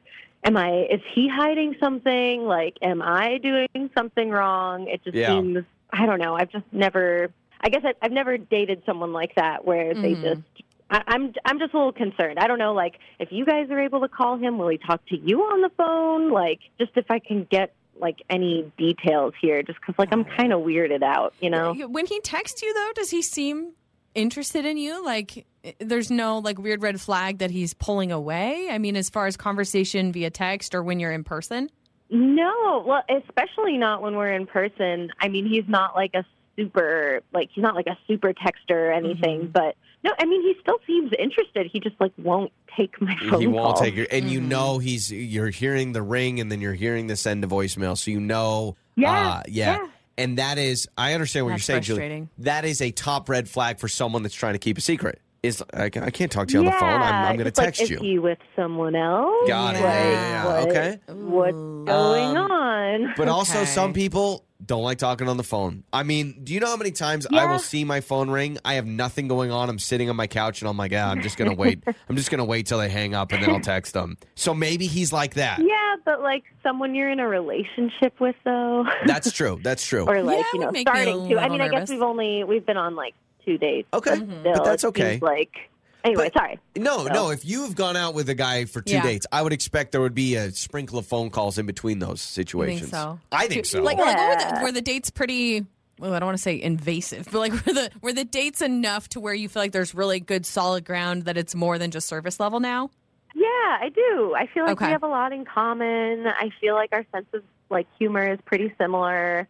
[0.47, 0.85] Am I?
[0.91, 2.43] Is he hiding something?
[2.43, 4.87] Like, am I doing something wrong?
[4.87, 5.29] It just Yeah.
[5.29, 5.65] seems.
[5.91, 6.35] I don't know.
[6.35, 7.31] I've just never.
[7.61, 10.21] I guess I, I've never dated someone like that where they Mhm.
[10.21, 12.37] just I, I'm I'm just a little concerned.
[12.39, 15.05] I don't know, like if you guys are able to call him, will he talk
[15.07, 16.31] to you on the phone?
[16.31, 20.53] Like, just if I can get like any details here, just because like I'm kind
[20.53, 21.73] of weirded out, you know.
[21.73, 23.71] When he texts you, though, does he seem
[24.13, 25.03] interested in you?
[25.03, 25.45] Like,
[25.79, 28.67] there's no like weird red flag that he's pulling away.
[28.69, 31.69] I mean, as far as conversation via text or when you're in person.
[32.11, 35.11] No, well, especially not when we're in person.
[35.19, 36.23] I mean, he's not like a
[36.55, 39.51] super like he's not like a super texter or anything, Mhm.
[39.53, 41.67] but no, I mean, he still seems interested.
[41.71, 43.83] He just like won't take my phone he won't call.
[43.83, 44.47] take your, and you Mhm.
[44.47, 48.11] know he's you're hearing the ring, and then you're hearing the send to voicemail, so
[48.11, 49.77] you know, Yeah, uh, yeah.
[49.81, 49.87] yeah.
[50.17, 52.27] And that is, I understand what That's you're saying, Julie.
[52.39, 55.19] That is a top red flag for someone that's trying to keep a secret.
[55.43, 56.89] Is I, I can't talk to you on the phone.
[57.01, 57.99] I'm, I'm going to it's like, text is you.
[57.99, 59.47] he with someone else?
[59.47, 59.81] Got it.
[59.81, 60.45] Like, Yeah, yeah, yeah.
[60.45, 60.99] what- Okay.
[61.09, 63.13] What's going Um, on?
[63.17, 63.65] But also, Okay.
[63.65, 65.83] some people don't like talking on the phone.
[65.93, 68.57] I mean, do you know how many times I will see my phone ring?
[68.65, 69.69] I have nothing going on.
[69.69, 71.83] I'm sitting on my couch and I'm like, yeah, I'm just gonna wait.
[72.09, 74.17] I'm just gonna wait till they hang up and then I'll text them.
[74.35, 75.59] So maybe he's like that.
[75.59, 79.59] Yeah, but like someone you're in a relationship with, though, That's true.
[79.61, 80.05] That's true.
[80.05, 81.35] or like Yeah, you know, would make me a starting to.
[81.35, 83.13] I little mean, I guess we've only we've been on like
[83.45, 83.87] two dates.
[83.93, 85.19] Okay, Still, but that's okay.
[85.21, 85.69] Like
[86.05, 86.59] anyway, But- sorry.
[86.77, 87.29] No, So- no.
[87.31, 89.03] If you have gone out with a guy for two Yeah.
[89.03, 92.21] dates, I would expect there would be a sprinkle of phone calls in between those
[92.21, 92.81] You situations.
[92.91, 93.19] think so?
[93.31, 93.81] I think so.
[93.81, 95.65] Like, like were, the, were the dates pretty?
[95.99, 99.07] Well, I don't want to say invasive, but like were the were the dates enough
[99.09, 102.07] to where you feel like there's really good solid ground that it's more than just
[102.07, 102.89] service level now?
[103.33, 104.33] Yeah, I do.
[104.35, 104.87] I feel like Okay.
[104.87, 106.27] we have a lot in common.
[106.27, 109.47] I feel like our sense of like humor is pretty similar.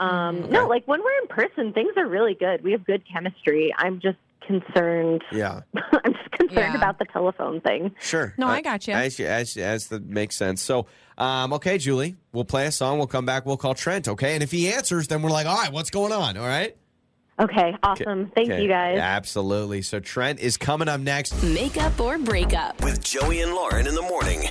[0.00, 2.64] Um, Mm, No, like when we're in person, things are really good.
[2.64, 3.72] We have good chemistry.
[3.78, 5.22] I'm just concerned.
[5.32, 5.60] Yeah.
[6.04, 6.76] I'm just concerned Yeah.
[6.76, 7.94] about the telephone thing.
[8.00, 8.34] Sure.
[8.38, 8.94] No, I got you.
[8.94, 10.62] As, as, as that makes sense.
[10.62, 10.86] So,
[11.18, 12.98] um, okay, Julie, we'll play a song.
[12.98, 13.46] We'll come back.
[13.46, 14.08] We'll call Trent.
[14.08, 14.34] Okay.
[14.34, 16.36] And if he answers, then we're like, all right, what's going on?
[16.36, 16.76] All right.
[17.40, 18.30] Okay, awesome.
[18.36, 18.62] Thank Okay.
[18.62, 18.96] you guys.
[18.98, 19.82] Absolutely.
[19.82, 21.42] So Trent is coming up next.
[21.42, 22.80] Makeup or breakup.
[22.84, 24.50] With Joey and Lauren in the morning.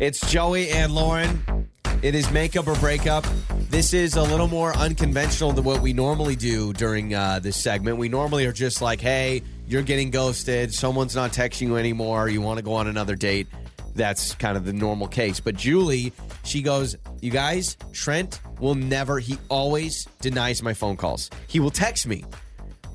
[0.00, 1.68] It's Joey and Lauren.
[2.04, 3.24] It is makeup or breakup.
[3.70, 7.96] This is a little more unconventional than what we normally do during uh, this segment.
[7.96, 10.74] We normally are just like, hey, you're getting ghosted.
[10.74, 12.28] Someone's not texting you anymore.
[12.28, 13.46] You want to go on another date.
[13.94, 15.40] That's kind of the normal case.
[15.40, 16.12] But Julie,
[16.44, 21.30] she goes, You guys, Trent will never, he always denies my phone calls.
[21.46, 22.22] He will text me,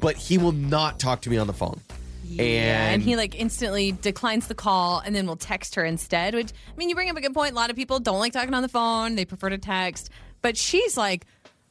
[0.01, 1.81] but he will not talk to me on the phone.
[2.29, 6.35] Yeah, And, and he like instantly declines the call and then will text her instead.
[6.35, 7.51] Which I mean, you bring up a good point.
[7.53, 10.09] A lot of people don't like talking on the phone; they prefer to text.
[10.41, 11.25] But she's like,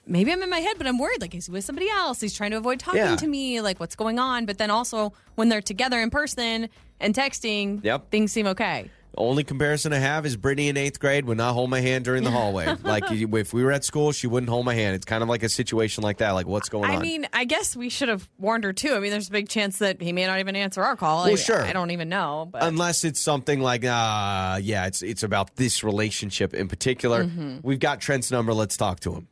[0.07, 1.21] maybe I'm in my head, but I'm worried.
[1.21, 2.21] Like, is he with somebody else?
[2.21, 3.17] He's trying to avoid talking Yeah.
[3.17, 3.61] to me.
[3.61, 4.45] Like, what's going on?
[4.47, 6.69] But then also when they're together in person
[7.01, 8.11] and texting, Yep.
[8.11, 8.91] things seem okay.
[9.19, 12.23] Only comparison I have is Brittany in eighth grade would not hold my hand during
[12.23, 12.73] the hallway.
[12.85, 14.95] like if we were at school, she wouldn't hold my hand.
[14.95, 16.31] It's kind of like a situation like that.
[16.31, 17.01] Like what's going I on?
[17.01, 18.95] I mean, I guess we should have warned her too.
[18.95, 21.25] I mean, there's a big chance that he may not even answer our call.
[21.25, 21.63] Well, I, sure.
[21.63, 22.49] I don't even know.
[22.51, 27.25] But Unless it's something like, uh, yeah, it's it's about this relationship in particular.
[27.25, 27.59] Mm-hmm.
[27.63, 28.55] We've got Trent's number.
[28.55, 29.29] Let's talk to him.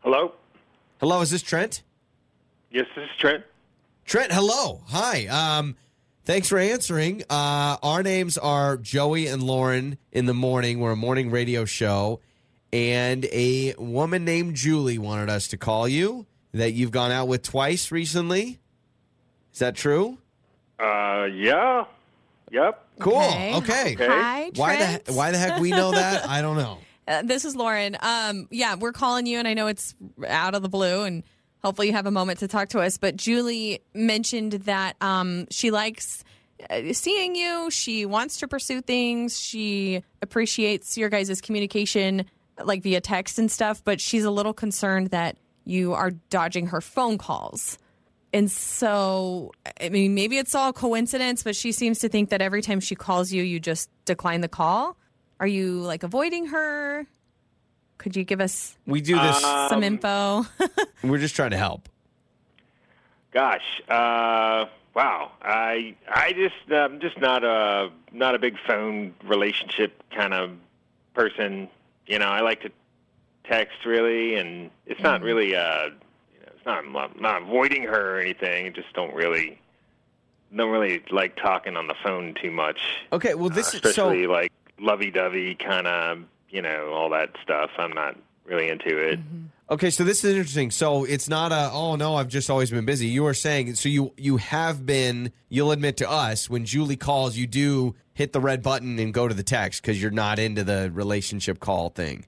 [0.00, 0.32] Hello?
[1.00, 1.82] Hello, is this Trent?
[2.70, 3.44] Yes, this is Trent.
[4.04, 4.82] Trent, hello.
[4.88, 5.26] Hi.
[5.26, 5.76] Um,
[6.24, 7.22] thanks for answering.
[7.30, 10.80] Uh, our names are Joey and Lauren in the morning.
[10.80, 12.20] We're a morning radio show.
[12.72, 17.42] And a woman named Julie wanted us to call you that you've gone out with
[17.42, 18.58] twice recently.
[19.52, 20.18] Is that true?
[20.78, 21.84] Uh, yeah.
[22.50, 22.86] Yep.
[22.98, 23.16] Cool.
[23.16, 23.56] Okay.
[23.94, 23.94] Okay.
[24.06, 25.04] Hi, Why Trent.
[25.06, 26.28] the why the heck we know that?
[26.28, 26.78] I don't know.
[27.08, 27.96] Uh, this is Lauren.
[28.00, 29.92] Um, yeah, we're calling you, and I know it's
[30.24, 31.24] out of the blue, and
[31.64, 32.98] hopefully you have a moment to talk to us.
[32.98, 36.24] But Julie mentioned that um, she likes
[36.68, 37.70] uh, seeing you.
[37.70, 39.40] She wants to pursue things.
[39.40, 42.26] She appreciates your guys' communication,
[42.62, 43.82] like via text and stuff.
[43.84, 47.78] But she's a little concerned that you are dodging her phone calls.
[48.34, 52.62] And so, I mean, maybe it's all coincidence, but she seems to think that every
[52.62, 54.96] time she calls you, you just decline the call.
[55.38, 57.06] Are you like avoiding her?
[58.02, 59.40] Could you give us We do this.
[59.40, 60.44] some info?
[61.04, 61.88] we're just trying to help.
[63.32, 63.80] Gosh.
[63.88, 65.30] Uh, wow.
[65.40, 70.50] I I just I'm just not a not a big phone relationship kind of
[71.14, 71.68] person.
[72.06, 72.70] You know, I like to
[73.44, 77.84] text really, and it's not really uh, you know, it's not I'm not, not avoiding
[77.84, 78.66] her or anything.
[78.66, 79.58] I just don't really
[80.54, 82.80] don't really like talking on the phone too much.
[83.12, 83.34] Okay.
[83.34, 83.88] Well, this Uh, is so.
[84.08, 86.18] especially like lovey-dovey kind of
[86.52, 87.70] you know all that stuff.
[87.78, 89.18] I'm not really into it.
[89.18, 89.46] Mm-hmm.
[89.70, 90.70] Okay, so this is interesting.
[90.70, 93.06] So it's not a oh no, I've just always been busy.
[93.06, 95.32] You were saying so you you have been.
[95.48, 99.26] You'll admit to us when Julie calls, you do hit the red button and go
[99.26, 102.26] to the text because you're not into the relationship call thing.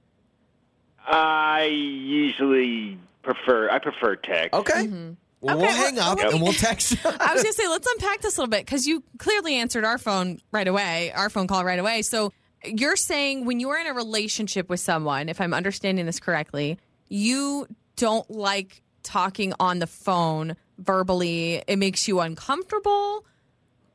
[1.05, 4.53] I usually prefer I prefer text.
[4.53, 4.87] Okay.
[4.87, 5.13] Mm-hmm.
[5.41, 6.97] Well, we'll hang up let and we'll text.
[7.05, 9.85] I was going to say, let's unpack this a little bit because you clearly answered
[9.85, 12.01] our phone right away, our phone call right away.
[12.01, 16.77] So you're saying when you're in a relationship with someone, if I'm understanding this correctly,
[17.09, 21.63] you don't like talking on the phone verbally.
[21.67, 23.25] It makes you uncomfortable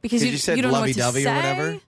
[0.03, 1.37] because you, you said you don't know what to lovey-dovey or say.
[1.37, 1.81] whatever?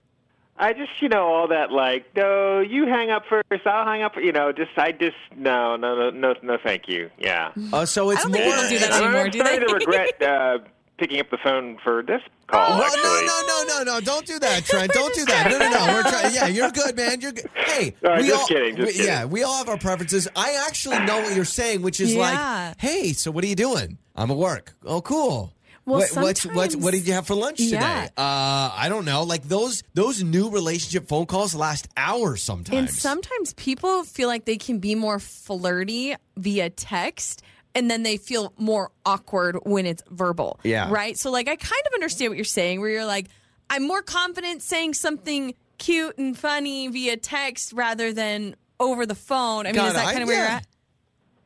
[0.55, 4.13] I just you know all that like no you hang up first I'll hang up
[4.17, 7.53] you know just I just no no no no no thank you yeah.
[7.73, 8.41] Oh, so it's don't more.
[8.41, 9.67] think people do that anymore, I'm do starting they?
[9.67, 10.59] to regret uh,
[10.99, 12.79] picking up the phone for this call.
[12.79, 13.03] No, actually.
[13.03, 14.01] no, no, no, no, no!
[14.01, 14.93] Don't do that, Trent.
[14.93, 15.51] Don't do that.
[15.51, 15.93] No, no, no.
[15.93, 16.35] We're trying.
[16.35, 17.21] Yeah, you're good, man.
[17.21, 17.49] You're good.
[17.55, 19.07] Hey, All right, we just all, kidding, just we- kidding.
[19.07, 20.29] yeah, we all have our preferences.
[20.37, 22.21] I actually know what you're saying, which is Yeah.
[22.69, 23.99] like, hey, so what are you doing?
[24.15, 24.75] I'm at work.
[24.85, 25.53] Oh, cool.
[25.85, 27.71] Well, what, what's, what's, sometimes- what did you have for lunch today?
[27.73, 28.09] Yeah.
[28.17, 29.25] Uh, I don't know.
[29.25, 32.79] Like those those new relationship phone calls last hours sometimes.
[32.79, 37.43] And sometimes people feel like they can be more flirty via text
[37.75, 40.61] and then they feel more awkward when it's verbal.
[40.63, 40.89] Yeah.
[40.91, 41.17] Right?
[41.19, 43.29] So like I kind of understand what you're saying where you're like
[43.71, 49.67] I'm more confident saying something cute and funny via text rather than over the phone.
[49.67, 50.67] I mean, is Kinda, that I- kind of where you're at?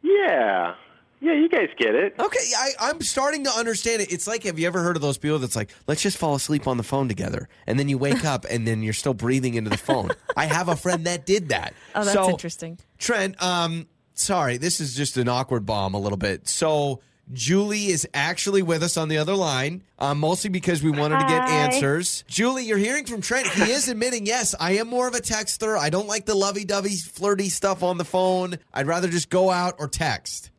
[0.03, 0.75] Yeah
[1.21, 2.15] yeah you guys get it.
[2.19, 4.12] Okay, I, I'm starting to understand it.
[4.12, 6.67] It's like, have you ever heard of those people that's like, let's just fall asleep
[6.69, 9.71] on the phone together, and then you wake up and then you're still breathing into
[9.71, 10.11] the phone.
[10.37, 11.73] I have a friend that did that.
[11.95, 12.79] Oh, that's So, interesting.
[12.99, 13.87] Trent, um,
[14.17, 16.49] sorry, this is just an awkward bomb a little bit.
[16.49, 17.01] So
[17.33, 21.27] Julie is actually with us on the other line, uh, mostly because we wanted to
[21.27, 22.25] get answers.
[22.29, 23.49] Julie, you're hearing from Trent.
[23.49, 25.77] He is admitting, yes, I am more of a texter.
[25.77, 28.59] I don't like the lovey dovey, flirty stuff on the phone.
[28.73, 30.51] I'd rather just go out or text.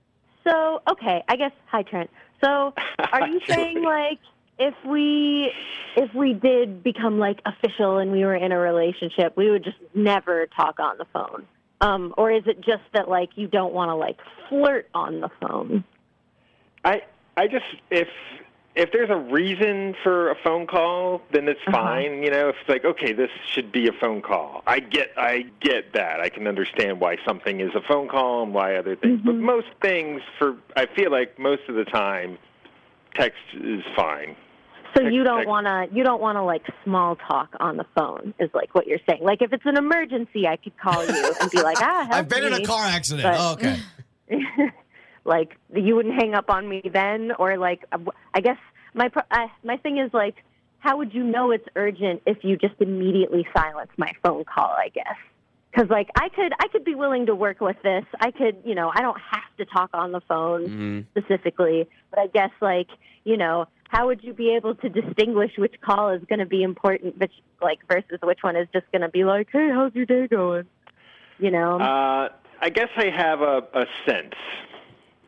[0.43, 2.09] So, okay, I guess hi Trent.
[2.43, 2.73] So,
[3.11, 4.19] are you saying like
[4.59, 5.51] if we
[5.95, 9.77] if we did become like official and we were in a relationship, we would just
[9.93, 11.45] never talk on the phone?
[11.79, 14.17] Um, or is it just that like you don't want to like
[14.49, 15.83] flirt on the phone?
[16.83, 17.03] I
[17.35, 18.07] I just if
[18.75, 22.23] if there's a reason for a phone call, then it's fine.
[22.23, 24.63] You know, if it's like okay, this should be a phone call.
[24.65, 26.19] I get I get that.
[26.19, 29.21] I can understand why something is a phone call and why other things.
[29.23, 32.39] But most things for I feel like most of the time,
[33.13, 34.35] text is fine.
[34.97, 38.33] So you don't want to you don't want to like small talk on the phone
[38.39, 39.23] is like what you're saying.
[39.23, 42.29] Like if it's an emergency, I could call you and be like, ah, help I've
[42.29, 43.23] been in a car accident.
[43.23, 43.79] But- Oh, okay.
[45.25, 47.97] like you wouldn't hang up on me then or like uh,
[48.33, 48.57] i guess
[48.93, 50.35] my pro- uh, my thing is like
[50.79, 54.89] how would you know it's urgent if you just immediately silence my phone call i
[54.89, 55.15] guess
[55.71, 58.73] because like i could i could be willing to work with this i could you
[58.75, 62.87] know i don't have to talk on the phone specifically but i guess like
[63.25, 66.63] you know how would you be able to distinguish which call is going to be
[66.63, 70.05] important which like versus which one is just going to be like hey how's your
[70.05, 70.65] day going
[71.39, 74.33] you know Uh, I guess I have a, a sense.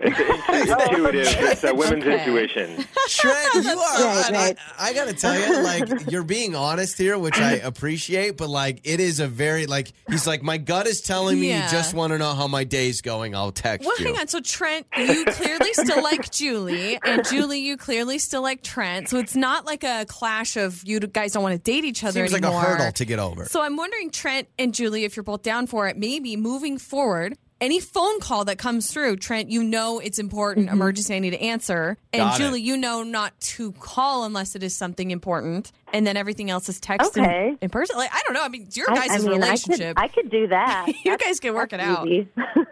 [0.02, 1.28] It's, it's intuitive.
[1.28, 2.20] It's a women's Okay.
[2.20, 2.86] intuition.
[3.10, 3.76] Trent, you are.
[3.76, 4.58] Right, I, right.
[4.78, 8.50] I, I got to tell you, like, you're being honest here, which I appreciate, but,
[8.50, 11.66] like, it is a very, like, he's like, my gut is telling me Yeah.
[11.66, 13.36] you just want to know how my day's going.
[13.36, 14.06] I'll text Well, you.
[14.06, 14.28] Well, hang on.
[14.30, 19.10] So Trent, you clearly still like Julie, and Julie, you clearly still like Trent.
[19.10, 22.26] So it's not like a clash of you guys don't want to date each other
[22.28, 23.46] Seems like a hurdle to get over.
[23.46, 27.38] So I'm wondering, Trent and Julie, if you're both down for it, maybe moving forward,
[27.62, 30.76] any phone call that comes through, Trent, you know it's important, mm-hmm.
[30.76, 31.98] emergency, I need to answer.
[32.14, 32.44] And Got it.
[32.44, 35.72] Julie, you know not to call unless it is something important.
[35.92, 37.50] And then everything else is text Okay.
[37.50, 37.98] and in person.
[37.98, 38.44] Like, I don't know.
[38.44, 39.98] I mean, your guys' I mean, relationship.
[39.98, 40.88] I could, I could do that.
[41.04, 42.08] You That's- guys can work it out.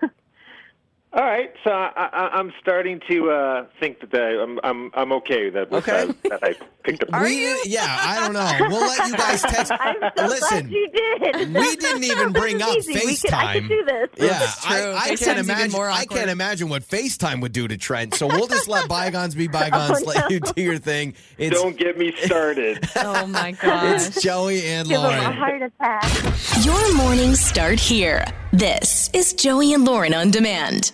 [1.18, 1.22] easy.
[1.22, 5.12] All right, so I, I, I'm starting to uh, think that I, I'm, I'm I'm
[5.14, 6.02] okay that Okay.
[6.04, 7.10] uh, that I picked up.
[7.14, 7.62] Are we you?
[7.66, 8.68] Yeah, I don't know.
[8.78, 9.72] We'll let you guys text.
[9.80, 11.54] I'm so Listen, glad you did.
[11.56, 12.94] we didn't even bring up easy.
[12.94, 13.68] We could, I could FaceTime.
[13.70, 14.10] do this.
[14.18, 14.94] Yeah, That's I, true.
[14.94, 15.72] I FaceTime's can't imagine.
[15.72, 18.14] more I can't imagine what FaceTime would do to Trent.
[18.16, 20.02] So we'll just let bygones be bygones.
[20.04, 21.16] Oh, Let you do your thing.
[21.38, 22.88] It's Don't get me started.
[22.98, 23.96] Oh my god.
[23.96, 25.34] it's Joey and Give him a Lauren.
[25.34, 26.66] heart attack.
[26.66, 28.26] Your mornings start here.
[28.52, 30.92] This is Joey and Lauren on demand.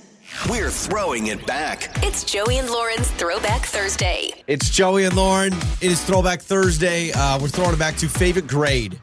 [0.49, 1.89] We're throwing it back.
[2.03, 4.43] It's Joey and Lauren's Throwback Thursday.
[4.47, 5.53] It's Joey and Lauren.
[5.53, 7.11] It is Throwback Thursday.
[7.13, 8.99] Uh, we're throwing it back to favorite grade.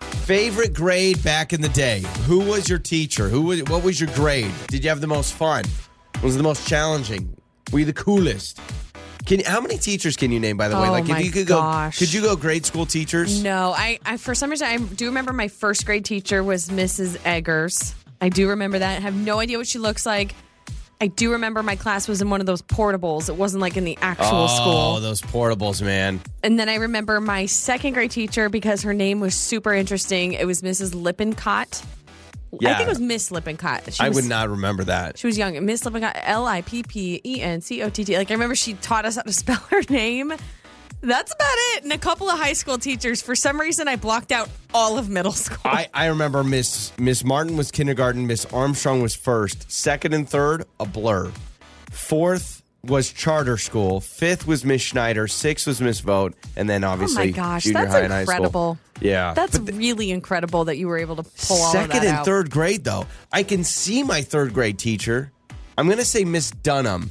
[0.00, 2.02] Favorite grade back in the day.
[2.26, 3.28] Who was your teacher?
[3.28, 3.62] Who was?
[3.64, 4.50] What was your grade?
[4.68, 5.64] Did you have the most fun?
[6.22, 7.36] Was it the most challenging?
[7.70, 8.58] Were you the coolest?
[9.26, 10.56] Can how many teachers can you name?
[10.56, 11.98] By the way, Oh like my if you could gosh.
[11.98, 13.42] go, could you go grade school teachers?
[13.42, 17.18] No, I, I for some reason I do remember my first grade teacher was Mrs.
[17.26, 17.94] Eggers.
[18.22, 18.96] I do remember that.
[18.96, 20.34] I have no idea what she looks like.
[21.00, 23.28] I do remember my class was in one of those portables.
[23.28, 24.94] It wasn't like in the actual Oh, school.
[24.96, 26.20] Oh, those portables, man.
[26.42, 30.32] And then I remember my second grade teacher because her name was super interesting.
[30.32, 30.94] It was Mrs.
[30.94, 31.82] Lippincott.
[32.64, 33.92] I think it was Miss Lippincott.
[33.92, 35.18] She I was, would not remember that.
[35.18, 35.62] She was young.
[35.66, 38.16] Miss Lippincott, L I P P E N C O T T.
[38.16, 40.32] Like I remember she taught us how to spell her name.
[41.00, 41.84] That's about it.
[41.84, 43.22] And a couple of high school teachers.
[43.22, 45.58] For some reason, I blocked out all of middle school.
[45.64, 50.64] I, I remember Miss Miss Martin was kindergarten, Miss Armstrong was first, second and third
[50.80, 51.30] a blur,
[51.90, 57.24] fourth was charter school, fifth was Miss Schneider, sixth was Miss Vote, and then obviously,
[57.24, 58.34] oh my gosh, junior that's high and high school.
[58.34, 58.78] incredible.
[59.00, 62.24] Yeah, That's the- really incredible that you were able to pull second and out.
[62.24, 63.06] third grade though.
[63.32, 65.30] I can see my third grade teacher.
[65.76, 67.10] I'm gonna say Miss Dunham,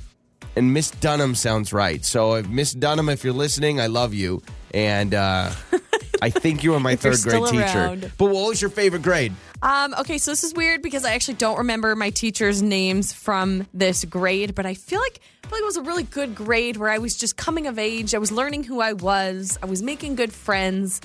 [0.57, 2.03] and Miss Dunham sounds right.
[2.03, 4.41] So if Miss Dunham, if you're listening, I love you,
[4.73, 5.51] and uh,
[6.21, 8.11] I think you were my third grade still teacher.
[8.17, 9.33] But what was your favorite grade?
[9.61, 13.67] Um, okay, so this is weird because I actually don't remember my teachers' names from
[13.73, 16.77] this grade, but I feel like I feel like it was a really good grade
[16.77, 18.15] where I was just coming of age.
[18.15, 19.57] I was learning who I was.
[19.61, 21.01] I was making good friends,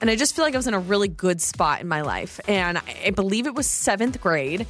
[0.00, 2.40] and I just feel like I was in a really good spot in my life.
[2.48, 4.66] And I believe it was seventh grade,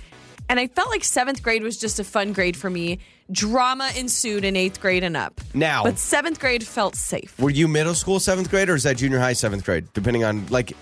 [0.49, 2.99] and I felt like seventh grade was just a fun grade for me.
[3.31, 5.41] Drama ensued in eighth grade and up.
[5.55, 7.35] Now- but seventh grade felt safe.
[7.39, 9.87] Were you middle school seventh grade or is that junior high seventh grade?
[9.95, 10.73] Depending on like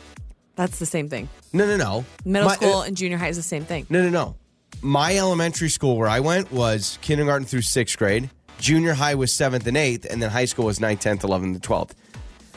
[0.57, 1.29] That's the same thing.
[1.53, 3.87] no no no Middle My- school uh, and junior high is the same thing.
[3.89, 4.37] no no no.
[4.83, 8.29] My elementary school where I went was kindergarten through sixth grade.
[8.59, 11.63] Junior high was seventh and eighth, and then high school was ninth, tenth, eleventh, and
[11.63, 11.95] twelfth.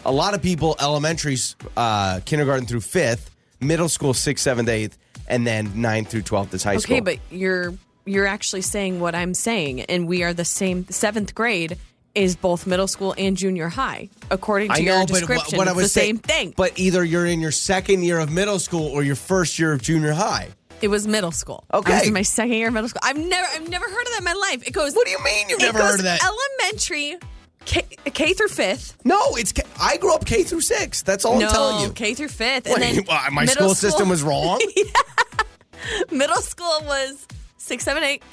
[0.06, 4.98] A lot of people elementaries uh, kindergarten through fifth, middle school sixth, seventh, eighth,
[5.28, 6.96] and then ninth through twelfth is high school.
[6.98, 7.74] Okay, but your
[8.08, 10.86] you're actually saying what I'm saying, and we are the same.
[10.90, 11.78] Seventh grade
[12.16, 15.58] is both middle school and junior high, according to I your know, but what, description.
[15.60, 16.54] what I was the saying, same thing.
[16.58, 19.82] But either you're in your second year of middle school or your first year of
[19.84, 20.50] junior high.
[20.82, 21.64] it was middle school.
[21.70, 22.08] I was Okay.
[22.08, 23.02] in my second year of middle school.
[23.04, 24.66] I've never, I've never heard of that in my life.
[24.68, 24.96] It goes.
[24.96, 26.22] What do you mean you've never heard of that?
[26.24, 27.18] Elementary,
[27.66, 28.98] K, K through fifth.
[29.04, 31.04] No, it's K- I grew up K through six.
[31.04, 31.92] That's all no, I'm telling you.
[31.94, 34.60] K through fifth, Wait, and then well, my middle school system was wrong.
[36.12, 37.28] middle school was
[37.68, 38.24] six, seven, eight.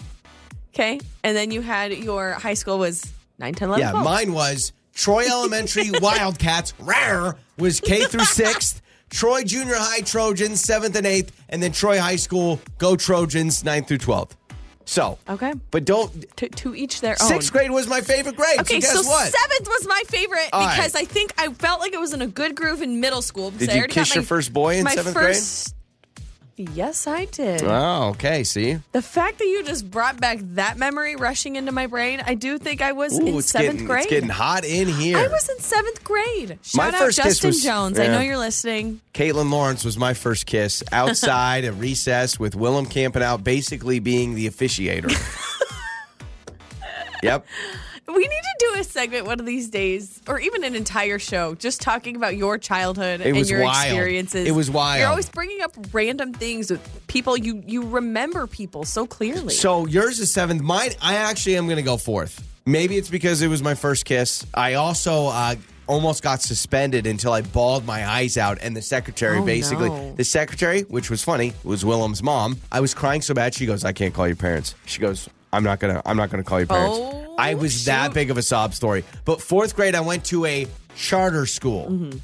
[0.74, 3.04] Okay, and then you had your high school was
[3.38, 4.04] nine, ten, eleven, Yeah, 12.
[4.04, 6.72] mine was Troy Elementary Wildcats.
[6.80, 8.80] Rare was K through sixth.
[9.10, 13.86] Troy Junior High Trojans seventh and eighth, and then Troy High School Go Trojans ninth
[13.88, 14.36] through twelfth.
[14.86, 15.52] So Okay.
[15.70, 16.36] but don't.
[16.38, 17.28] To, to each their own.
[17.28, 18.58] Sixth grade was my favorite grade.
[18.60, 19.32] Okay, so guess what?
[19.32, 20.76] seventh was my favorite All right.
[20.76, 23.50] because I think I felt like it was in a good groove in middle school.
[23.52, 25.36] Did I you kiss your first boy in my seventh grade?
[26.56, 27.64] Yes, I did.
[27.64, 28.44] Oh, okay.
[28.44, 32.34] See, the fact that you just brought back that memory rushing into my brain, I
[32.34, 34.02] do think I was Ooh, in seventh getting grade.
[34.04, 35.18] it's getting hot in here.
[35.18, 36.50] I was in seventh grade.
[36.50, 36.56] My
[36.90, 37.98] Shout out first kiss Justin was- Jones.
[37.98, 39.00] I know you're listening.
[39.14, 44.36] Caitlin Lawrence was my first kiss outside at recess with Willem camping out, basically being
[44.36, 45.10] the officiator.
[47.22, 47.44] yep.
[48.06, 51.54] We need to do a segment one of these days, or even an entire show,
[51.54, 53.86] just talking about your childhood It and your wild.
[53.86, 54.46] experiences.
[54.46, 55.00] It was wild.
[55.00, 57.36] You're always bringing up random things with people.
[57.36, 59.54] You you remember people so clearly.
[59.54, 60.60] So yours is seventh.
[60.62, 62.42] Mine, I actually am going to go fourth.
[62.66, 64.44] Maybe it's because it was my first kiss.
[64.54, 65.54] I also uh,
[65.86, 70.14] almost got suspended until I bawled my eyes out, and the secretary Oh, basically, no.
[70.14, 72.58] the secretary, which was funny, was Willem's mom.
[72.70, 73.54] I was crying so bad.
[73.54, 75.28] She goes, "I can't call your parents." She goes.
[75.54, 76.02] I'm not gonna.
[76.04, 76.98] I'm not gonna call your parents.
[77.00, 79.04] Oh, I was that big of a sob story.
[79.24, 81.86] But fourth grade, I went to a charter school.
[81.90, 82.18] Mm-hmm.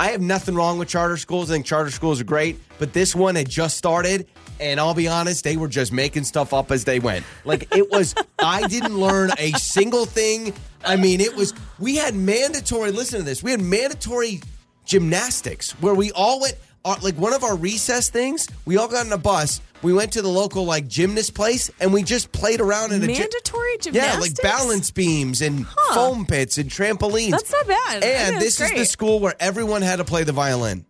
[0.00, 1.50] I have nothing wrong with charter schools.
[1.50, 4.26] I think charter schools are great, but this one had just started,
[4.58, 7.24] and I'll be honest, they were just making stuff up as they went.
[7.44, 10.54] Like it was, I didn't learn a single thing.
[10.84, 11.54] I mean, it was.
[11.78, 12.90] We had mandatory.
[12.90, 13.42] Listen to this.
[13.42, 14.40] We had mandatory
[14.84, 16.56] gymnastics where we all went.
[16.84, 19.60] Our, like one of our recess things, we all got in a bus.
[19.82, 23.06] We went to the local like gymnast place, and we just played around in a
[23.06, 27.30] gy- Mandatory yeah, like balance beams and foam pits and trampolines.
[27.30, 28.04] That's not bad.
[28.04, 30.84] And this is the school where everyone had to play the violin.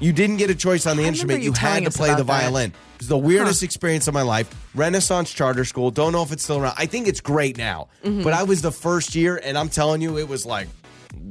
[0.00, 1.40] You didn't get a choice on the I instrument.
[1.40, 2.70] You, you had to play the violin.
[2.70, 4.50] It was the weirdest experience of my life.
[4.74, 5.90] Renaissance Charter School.
[5.90, 6.74] Don't know if it's still around.
[6.76, 7.88] I think it's great now.
[8.04, 8.22] Mm-hmm.
[8.22, 10.68] But I was the first year, and I'm telling you, it was like,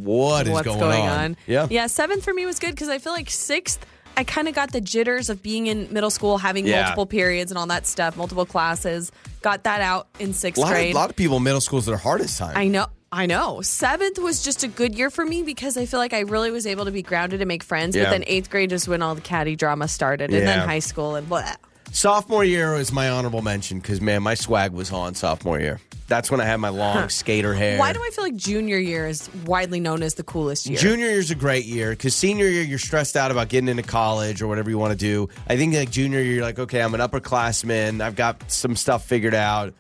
[0.03, 1.37] what is What's going, on?
[1.47, 1.67] Yeah.
[1.69, 3.85] Yeah, seventh for me was good because I feel like sixth,
[4.17, 6.81] I kind of got the jitters of being in middle school, having Yeah.
[6.81, 9.11] multiple periods and all that stuff, multiple classes.
[9.41, 10.89] Got that out in A sixth grade.
[10.89, 12.57] of, lot of people in middle school is their hardest time.
[12.57, 12.87] I know.
[13.11, 13.61] I know.
[13.61, 16.67] Seventh was just a good year for me because I feel like I really was
[16.67, 17.95] able to be grounded and make friends.
[17.95, 18.05] Yeah.
[18.05, 21.15] But then eighth grade is when all the catty drama started, and then high school
[21.15, 21.53] and blah.
[21.95, 25.79] Sophomore year was my honorable mention because, man, my swag was on sophomore year.
[26.09, 27.79] That's when I had my long skater hair.
[27.79, 30.77] Why do I feel like junior year is widely known as the coolest year?
[30.77, 34.41] Junior year's a great year because senior year you're stressed out about getting into college
[34.41, 35.29] or whatever you want to do.
[35.47, 38.01] I think like junior year you're like, okay, I'm an upperclassman.
[38.01, 39.73] I've got some stuff figured out.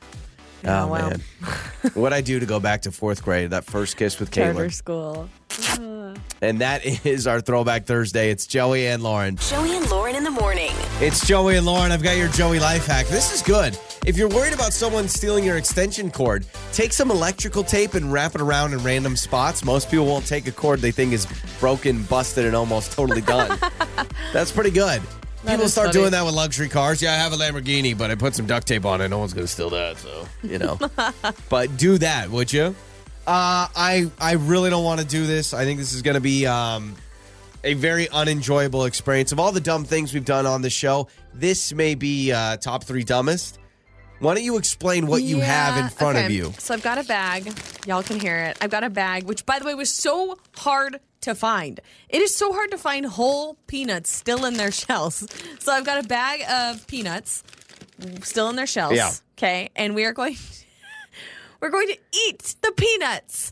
[0.65, 1.09] Yeah, oh well.
[1.11, 1.21] man,
[1.93, 3.51] what I do to go back to fourth grade?
[3.51, 5.29] That first kiss with Charter Caitlin, school.
[6.41, 8.31] and that is our Throwback Thursday.
[8.31, 9.35] It's Joey and Lauren.
[9.37, 10.71] Joey and Lauren in the morning.
[10.99, 11.91] It's Joey and Lauren.
[11.91, 13.05] I've got your Joey life hack.
[13.07, 13.77] This is good.
[14.05, 18.33] If you're worried about someone stealing your extension cord, take some electrical tape and wrap
[18.33, 19.63] it around in random spots.
[19.63, 21.27] Most people won't take a cord they think is
[21.59, 23.59] broken, busted, and almost totally done.
[24.33, 25.01] That's pretty good.
[25.45, 25.99] People start funny.
[25.99, 27.01] doing that with luxury cars.
[27.01, 29.09] Yeah, I have a Lamborghini, but I put some duct tape on it.
[29.09, 30.79] No one's going to steal that, so, you know.
[31.49, 32.75] but do that, would you?
[33.27, 35.53] Uh, I I really don't want to do this.
[35.53, 36.95] I think this is going to be um,
[37.63, 39.31] a very unenjoyable experience.
[39.31, 42.83] Of all the dumb things we've done on the show, this may be uh, top
[42.83, 43.57] three dumbest.
[44.19, 46.33] Why don't you explain what you have in Yeah, front of okay.
[46.33, 46.53] you?
[46.57, 47.51] So I've got a bag.
[47.85, 48.57] Y'all can hear it.
[48.61, 51.79] I've got a bag, which by the way was so hard to find.
[52.09, 55.27] It is so hard to find whole peanuts still in their shells.
[55.59, 57.43] So I've got a bag of peanuts
[58.23, 58.95] still in their shells.
[58.95, 59.11] Yeah.
[59.37, 59.69] Okay.
[59.75, 60.37] And we are going
[61.59, 61.97] we're going to
[62.27, 63.51] eat the peanuts.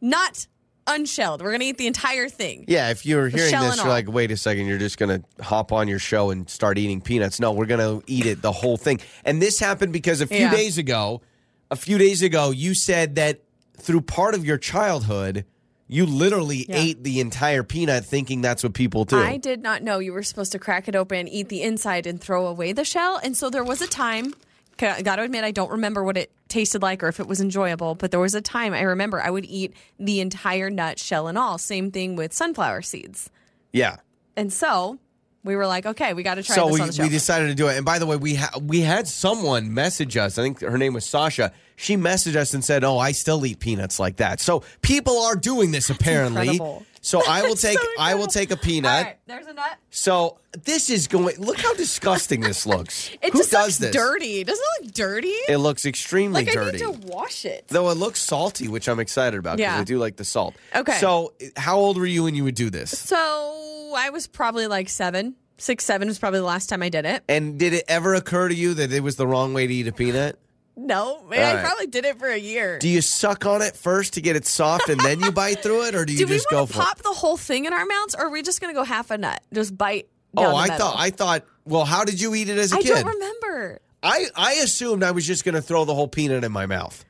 [0.00, 0.46] Not
[0.86, 1.42] unshelled.
[1.42, 2.64] We're gonna eat the entire thing.
[2.68, 3.92] Yeah, if you're hearing shell this, and you're all.
[3.92, 7.00] like, wait a second, you're just going to hop on your show and start eating
[7.00, 7.40] peanuts.
[7.40, 9.00] No, we're going to eat it, the whole thing.
[9.24, 10.50] And this happened because a few Yeah.
[10.50, 11.22] days ago,
[11.70, 13.40] a few days ago, you said that
[13.78, 15.44] through part of your childhood,
[15.88, 16.76] you literally Yeah.
[16.76, 19.18] ate the entire peanut thinking that's what people do.
[19.18, 22.20] I did not know you were supposed to crack it open, eat the inside, and
[22.20, 23.20] throw away the shell.
[23.22, 24.34] And so there was a time.
[24.80, 27.40] I got to admit, I don't remember what it tasted like or if it was
[27.40, 31.28] enjoyable, but there was a time I remember I would eat the entire nut, shell,
[31.28, 31.58] and all.
[31.58, 33.30] Same thing with sunflower seeds.
[33.72, 33.96] yeah.
[34.38, 34.98] And so
[35.44, 37.02] we were like, okay, we got to try so this we, on the show.
[37.04, 37.76] we decided to do it.
[37.76, 40.36] And by the way, we ha- we had someone message us.
[40.36, 41.52] I think her name was Sasha.
[41.76, 45.36] She messaged us and said, "Oh, I still eat peanuts like that." So people are
[45.36, 46.48] doing this apparently.
[46.48, 46.84] incredible.
[47.06, 49.04] So I will take so I will take a peanut.
[49.04, 49.78] Right, there's a nut.
[49.90, 51.38] So this is going.
[51.38, 53.10] Look how disgusting this looks.
[53.22, 53.94] It Who just does this?
[53.94, 54.42] dirty.
[54.42, 55.28] Doesn't it look dirty?
[55.28, 56.82] It looks extremely like dirty.
[56.82, 57.66] I need to wash it.
[57.68, 59.80] Though it looks salty, which I'm excited about because Yeah.
[59.80, 60.56] I do like the salt.
[60.74, 60.94] Okay.
[60.94, 62.98] So, how old were you when you would do this?
[62.98, 67.04] So I was probably like seven, six, seven was probably the last time I did
[67.04, 67.22] it.
[67.28, 69.86] And did it ever occur to you that it was the wrong way to eat
[69.86, 70.40] a peanut?
[70.78, 71.64] No, man, All I right.
[71.64, 72.78] probably did it for a year.
[72.78, 75.86] Do you suck on it first to get it soft and then you bite through
[75.86, 77.86] it, or do you Do we just go for pop the whole thing in our
[77.86, 80.08] mouths, or are we just going to go half a nut, just bite?
[80.36, 80.78] Oh, the I middle?
[80.78, 81.44] thought I thought.
[81.64, 82.92] Well, how did you eat it as a I kid?
[82.92, 83.80] I don't remember.
[84.02, 87.02] I I assumed I was just going to throw the whole peanut in my mouth.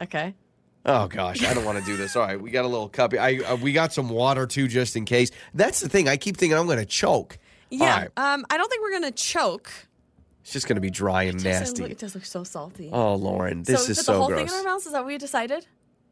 [0.00, 0.34] Okay.
[0.86, 2.14] Oh gosh, I don't want to do this.
[2.14, 3.12] All right, we got a little cup.
[3.14, 5.32] I uh, we got some water too, just in case.
[5.54, 6.08] That's the thing.
[6.08, 7.36] I keep thinking I'm going to choke.
[7.70, 7.98] Yeah.
[7.98, 8.10] right.
[8.16, 9.70] Um, I don't think we're going to choke.
[10.48, 11.82] It's just going to be dry and It nasty.
[11.82, 12.88] look- It does look so salty.
[12.90, 14.50] Oh, Lauren, this so is so the whole gross.
[14.50, 14.86] thing in our mouths.
[14.86, 15.66] Is that what we decided?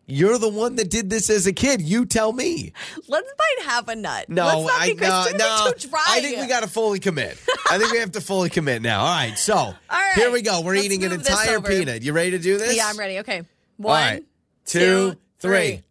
[0.05, 1.80] You're the one that did this as a kid.
[1.80, 2.74] You tell me.
[3.09, 4.28] Let's bite half a nut.
[4.28, 4.95] No, Let's not I be
[5.39, 6.05] no, too dry.
[6.07, 7.39] I think we got to fully commit.
[7.70, 9.01] I think we have to fully commit now.
[9.01, 9.55] All right, so
[9.91, 10.61] right, here we go.
[10.61, 12.03] We're let's eating an entire peanut.
[12.03, 12.76] You ready to do this?
[12.76, 13.20] Yeah, I'm ready.
[13.20, 13.39] Okay.
[13.39, 13.45] All
[13.78, 14.24] One, right,
[14.66, 15.76] two, two, three.
[15.78, 15.82] three.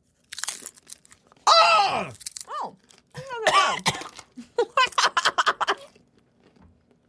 [1.49, 2.11] Ah!
[2.47, 2.75] Oh,
[3.15, 3.15] Oh,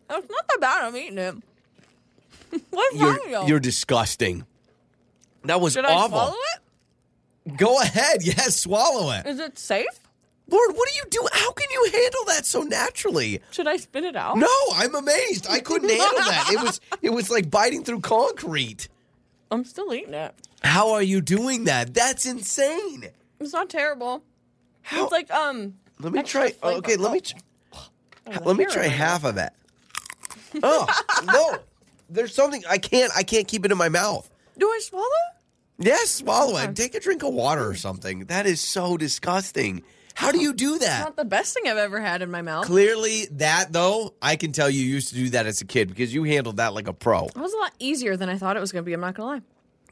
[0.08, 0.65] that's not that bad.
[0.76, 0.94] It's not that bad.
[0.94, 2.62] I'm eating it.
[2.70, 3.48] What's wrong with you're, you?
[3.48, 4.46] you're disgusting.
[5.44, 6.18] That was Should I awful.
[6.18, 6.36] swallow
[7.56, 8.24] Go ahead.
[8.24, 9.26] Yes, swallow it.
[9.26, 9.30] it?
[9.30, 9.86] Is it safe?
[10.48, 11.28] Lord, what are you doing?
[11.32, 13.40] How can you handle that so naturally?
[13.50, 14.36] Should I spit it out?
[14.36, 15.46] No, I'm amazed.
[15.48, 16.50] I couldn't handle that.
[16.52, 18.88] It was it was like biting through concrete.
[19.50, 20.34] I'm still eating it.
[20.62, 21.94] How are you doing that?
[21.94, 23.06] That's insane.
[23.40, 24.22] It's not terrible.
[24.82, 25.04] How?
[25.04, 25.74] It's like um.
[25.98, 26.52] let me try.
[26.62, 27.20] Okay, let me.
[27.72, 27.88] Oh.
[28.24, 29.54] tr- the Let me try half of that.
[30.62, 30.86] Oh
[31.24, 31.58] no,
[32.08, 33.12] there's something I can't.
[33.16, 34.28] I can't keep it in my mouth.
[34.58, 35.06] Do I swallow?
[35.78, 36.74] Yes, swallow it.
[36.74, 38.20] Take a drink of water or something.
[38.26, 39.82] That is so disgusting.
[40.14, 41.00] How do you do that?
[41.04, 42.64] Not the best thing I've ever had in my mouth.
[42.64, 46.14] Clearly, that though, I can tell you used to do that as a kid because
[46.14, 47.26] you handled that like a pro.
[47.26, 48.94] It was a lot easier than I thought it was going to be.
[48.94, 49.46] I'm not going to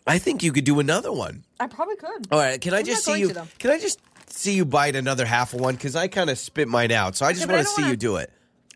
[0.06, 0.14] lie.
[0.14, 1.44] I think you could do another one.
[1.60, 2.28] I probably could.
[2.32, 3.28] All right, can I I'm just not see going you?
[3.28, 3.48] to, though.
[3.58, 5.74] Can I just see you bite another half of one?
[5.74, 7.76] Because I kind of spit mine out, so I just but I want to don't
[7.76, 8.30] see wanna- you do it.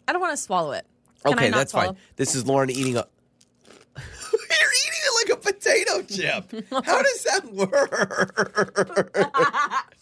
[0.07, 0.87] I don't want to swallow it.
[1.25, 1.97] Can okay, that's fine.
[2.17, 3.05] This is Lauren eating a.
[3.97, 6.67] You're eating it like a potato chip.
[6.87, 9.17] How does that work?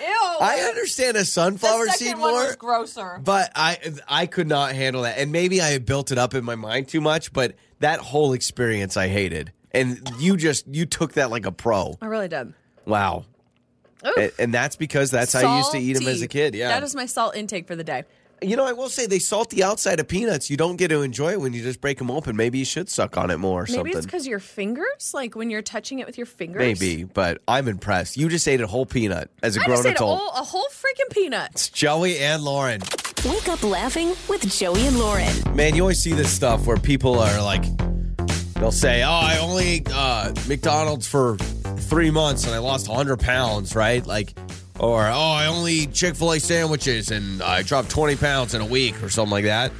[0.00, 0.06] Ew.
[0.40, 3.20] I understand a sunflower seed more, grosser.
[3.22, 6.56] but I I could not handle that, and maybe I built it up in my
[6.56, 7.32] mind too much.
[7.32, 11.96] But that whole experience I hated, and you just you took that like a pro.
[12.02, 12.52] I really did.
[12.84, 13.24] Wow,
[14.02, 16.54] and, and that's because that's how you used to eat them as a kid.
[16.54, 18.04] Yeah, That is my salt intake for the day.
[18.48, 20.50] You know, I will say they salt the outside of peanuts.
[20.50, 22.36] You don't get to enjoy it when you just break them open.
[22.36, 23.96] Maybe you should suck on it more or Maybe something.
[23.96, 26.58] it's because your fingers, like when you're touching it with your fingers.
[26.58, 28.16] Maybe, but I'm impressed.
[28.16, 30.18] You just ate a whole peanut as a I grown just ate a adult.
[30.18, 31.50] whole, a whole freaking peanut.
[31.52, 32.80] It's Joey and Lauren.
[33.24, 35.32] Wake up laughing with Joey and Lauren.
[35.56, 37.64] Man, you always see this stuff where people are like,
[38.54, 43.18] they'll say, "Oh, I only ate uh, McDonald's for three months and I lost 100
[43.20, 44.06] pounds," right?
[44.06, 44.34] Like,
[44.78, 48.60] or "Oh, I only eat Chick Fil A sandwiches and I dropped 20 pounds in
[48.60, 49.72] a week," or something like that.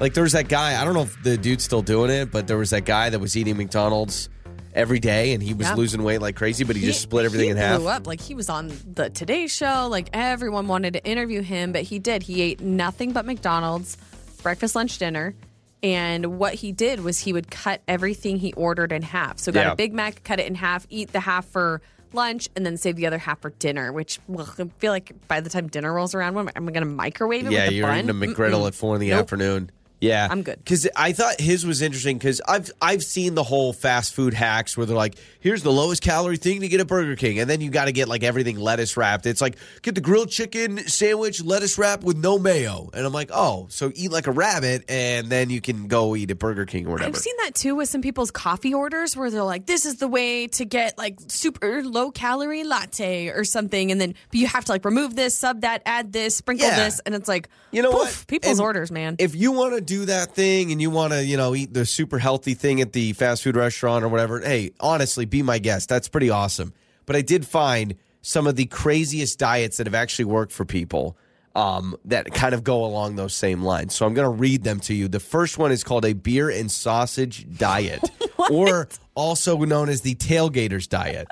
[0.00, 0.80] Like, there was that guy.
[0.80, 3.18] I don't know if the dude's still doing it, but there was that guy that
[3.20, 4.28] was eating McDonald's
[4.74, 5.74] every day and he was Yeah.
[5.74, 7.84] losing weight like crazy, but he, just split everything he in half.
[7.86, 9.86] Up like he was on the Today Show.
[9.90, 12.22] Like everyone wanted to interview him, but he did.
[12.22, 13.96] He ate nothing but McDonald's,
[14.42, 15.34] breakfast, lunch, dinner.
[15.82, 19.38] And what he did was he would cut everything he ordered in half.
[19.38, 19.72] So got Yeah.
[19.72, 21.82] a Big Mac, cut it in half, eat the half for
[22.14, 23.92] lunch, and then save the other half for dinner.
[23.92, 26.84] Which well, I feel like by the time dinner rolls around, am I- going to
[26.86, 27.98] microwave it Yeah, with you're bun?
[27.98, 28.66] eating a McGriddle Mm-mm.
[28.68, 29.20] at four in the Nope.
[29.20, 29.70] afternoon.
[30.02, 30.58] Yeah, I'm good.
[30.58, 34.76] Because I thought his was interesting because I've I've seen the whole fast food hacks
[34.76, 37.60] where they're like, here's the lowest calorie thing to get at Burger King, and then
[37.60, 39.26] you got to get like everything lettuce wrapped.
[39.26, 43.30] It's like get the grilled chicken sandwich lettuce wrap with no mayo, and I'm like,
[43.32, 46.88] oh, so eat like a rabbit, and then you can go eat at Burger King
[46.88, 47.10] or whatever.
[47.10, 50.08] I've seen that too with some people's coffee orders where they're like, "This is the
[50.08, 54.64] way to get like super low calorie latte or something," and then but you have
[54.64, 56.84] to like remove this, sub that, add this, sprinkle Yeah.
[56.84, 58.24] this, and it's like, You know poof, what?
[58.26, 59.14] People's And orders, man.
[59.20, 61.84] If you want to do that thing and you want to, you know, eat the
[61.84, 65.86] super healthy thing at the fast food restaurant or whatever, hey, honestly, be my guest.
[65.90, 66.72] That's pretty awesome.
[67.04, 71.18] But I did find some of the craziest diets that have actually worked for people
[71.54, 73.94] um, that kind of go along those same lines.
[73.94, 75.08] So I'm going to read them to you.
[75.08, 78.02] The first one is called a beer and sausage diet,
[78.50, 81.28] or also known as the tailgaters diet.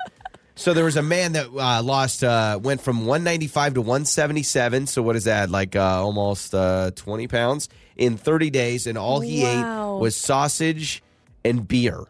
[0.55, 4.87] So there was a man that uh, lost, uh, went from 195 to 177.
[4.87, 5.49] So what is that?
[5.49, 9.95] Like uh, almost uh, 20 pounds in 30 days, and all he Wow.
[9.97, 11.01] ate was sausage
[11.45, 12.03] and beer.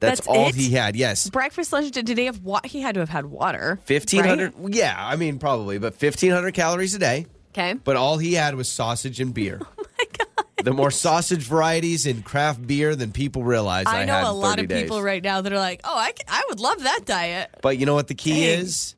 [0.00, 0.54] That's, That's all it?
[0.54, 0.94] he had.
[0.94, 1.28] Yes.
[1.28, 2.66] Breakfast, lunch, did he have what?
[2.66, 3.80] He had to have had water.
[3.86, 4.74] 1500 right?
[4.74, 7.74] yeah i mean probably but 1500 calories a day Okay.
[7.82, 9.60] but all he had was sausage and beer.
[10.64, 14.30] The more sausage varieties in craft beer than people realize i, I know had a
[14.30, 14.82] in lot of days.
[14.82, 17.50] people right now that are like, oh, I I would love that diet.
[17.62, 18.60] but you know what the key Dang.
[18.60, 18.94] is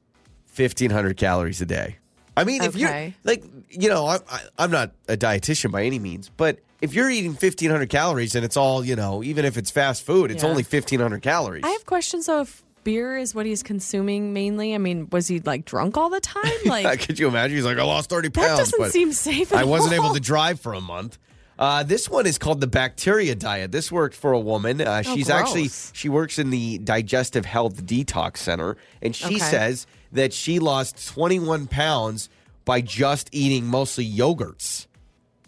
[0.56, 1.96] 1500 calories a day
[2.36, 5.98] i mean if you're like you know I'm, I, I'm not a dietitian by any
[5.98, 9.70] means but if you're eating 1500 calories and it's all you know even if it's
[9.70, 10.48] fast food it's Yeah.
[10.50, 14.74] only 1500 calories I have questions though if beer is what he's consuming mainly.
[14.74, 16.50] I mean, was he like drunk all the time?
[16.64, 18.48] Like, could you imagine he's like i lost 30 pounds.
[18.48, 20.06] that doesn't but seem safe at I wasn't all.
[20.06, 21.18] able to drive for a month.
[21.61, 23.70] Uh, this one is called the bacteria diet.
[23.70, 24.80] This worked for a woman.
[24.80, 29.38] Uh, she's actually Oh, she works in the digestive health detox center, and she Okay.
[29.38, 32.30] says that she lost 21 pounds
[32.64, 34.86] by just eating mostly yogurts,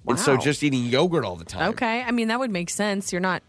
[0.04, 0.12] Wow.
[0.12, 1.70] and so just eating yogurt all the time.
[1.70, 2.02] Okay.
[2.02, 3.10] I mean, that would make sense.
[3.10, 3.42] You're not,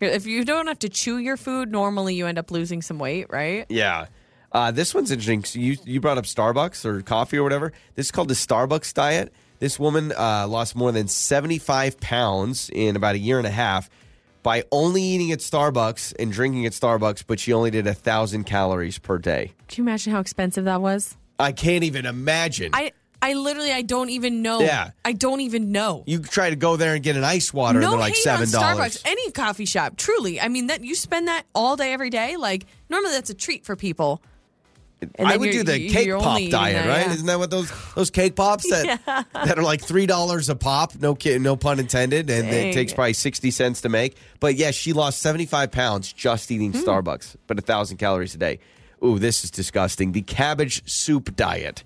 [0.00, 2.98] you're, if you don't have to chew your food, normally you end up losing some
[2.98, 3.66] weight, right?
[3.68, 4.06] Yeah.
[4.50, 5.44] Uh, this one's interesting.
[5.44, 7.72] So you you brought up Starbucks or coffee or whatever.
[7.94, 9.32] This is called the Starbucks diet.
[9.60, 13.90] This woman uh, lost more than 75 pounds in about a year and a half
[14.42, 18.44] by only eating at Starbucks and drinking at Starbucks, but she only did a thousand
[18.44, 19.52] calories per day.
[19.68, 21.14] Can you imagine how expensive that was?
[21.38, 22.70] I can't even imagine.
[22.72, 24.60] I, I literally, I don't even know.
[24.60, 24.92] Yeah.
[25.04, 26.04] I don't even know.
[26.06, 28.96] you try to go there and get an ice water, and they're like seven dollars.
[28.96, 29.98] Starbucks, any coffee shop.
[29.98, 32.36] Truly, I mean that you spend that all day, every day.
[32.38, 34.22] Like normally, that's a treat for people.
[35.18, 37.06] I would do the cake pop diet, that, right?
[37.06, 37.12] yeah.
[37.12, 39.00] Isn't that what those those cake pops that
[39.32, 40.94] that are like three dollars a pop?
[41.00, 44.16] No kid, no pun intended, and it takes probably sixty cents to make.
[44.40, 46.78] But yes, she lost seventy five pounds just eating Hmm.
[46.80, 48.58] Starbucks, but a thousand calories a day.
[49.02, 50.12] Ooh, this is disgusting.
[50.12, 51.82] The cabbage soup diet,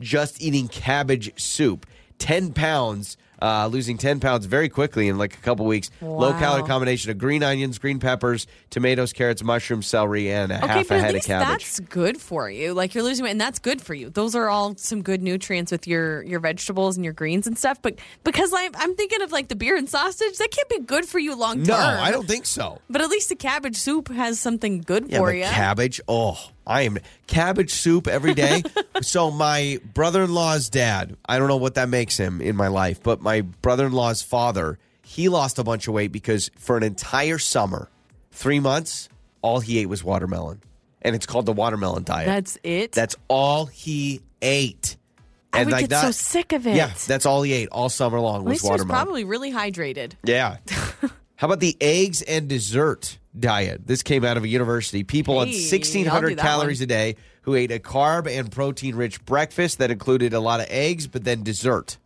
[0.00, 1.86] just eating cabbage soup,
[2.18, 3.16] ten pounds.
[3.42, 5.90] Uh, losing 10 pounds very quickly in like a couple weeks.
[6.00, 10.66] Low calorie combination of green onions, green peppers, tomatoes, carrots, mushrooms, celery, and a Okay,
[10.68, 11.48] half a head of cabbage.
[11.64, 12.72] that's good for you.
[12.72, 14.08] Like you're losing weight, and that's good for you.
[14.10, 17.82] Those are all some good nutrients with your your vegetables and your greens and stuff.
[17.82, 21.04] But because I'm, I'm thinking of like the beer and sausage, that can't be good
[21.04, 21.66] for you long term.
[21.66, 22.80] No, I don't think so.
[22.88, 25.44] But at least the cabbage soup has something good Yeah, for you.
[25.44, 26.00] cabbage.
[26.08, 28.62] Oh, I am cabbage soup every day.
[29.02, 33.20] so my brother-in-law's dad, I don't know what that makes him in my life, but
[33.20, 37.88] my brother-in-law's father, he lost a bunch of weight because for an entire summer,
[38.30, 39.08] three months,
[39.42, 40.62] all he ate was watermelon,
[41.02, 42.26] and it's called the watermelon diet.
[42.26, 42.92] That's it.
[42.92, 44.96] That's all he ate.
[45.52, 46.74] I would like get so that- sick of it.
[46.76, 49.04] Yeah, that's all he ate all summer long was least he was watermelon.
[49.04, 50.14] probably really hydrated.
[50.24, 50.56] Yeah.
[51.36, 53.86] How about the eggs and dessert diet?
[53.86, 55.04] This came out of a university.
[55.04, 56.84] People on Hey, I'll 1,600 calories one.
[56.84, 60.66] a day who ate a carb and protein rich breakfast that included a lot of
[60.70, 61.98] eggs, but then dessert.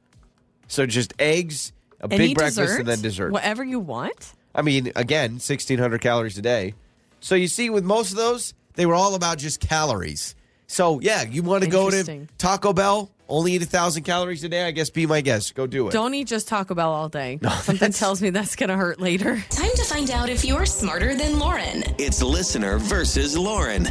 [0.66, 3.33] So just eggs, a Any big breakfast, dessert, and then dessert.
[3.33, 4.35] Whatever you want.
[4.55, 6.74] I mean, again, 1,600 calories a day.
[7.20, 10.35] So you see, with most of those, they were all about just calories.
[10.66, 14.49] So yeah, you want to go to Taco Bell, only eat a 1,000 calories a
[14.49, 14.64] day?
[14.66, 15.55] I guess be my guest.
[15.55, 15.93] Go do it.
[15.93, 17.39] Don't eat just Taco Bell all day.
[17.62, 19.43] Something tells me that's going to hurt later.
[19.51, 21.85] Time to find out if you're smarter than Lauren.
[21.99, 23.87] It's listener versus Lauren.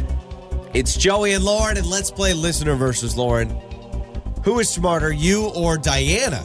[0.74, 3.48] It's Joey and Lauren, and let's play listener versus Lauren.
[4.44, 6.42] Who is smarter, you or Diana?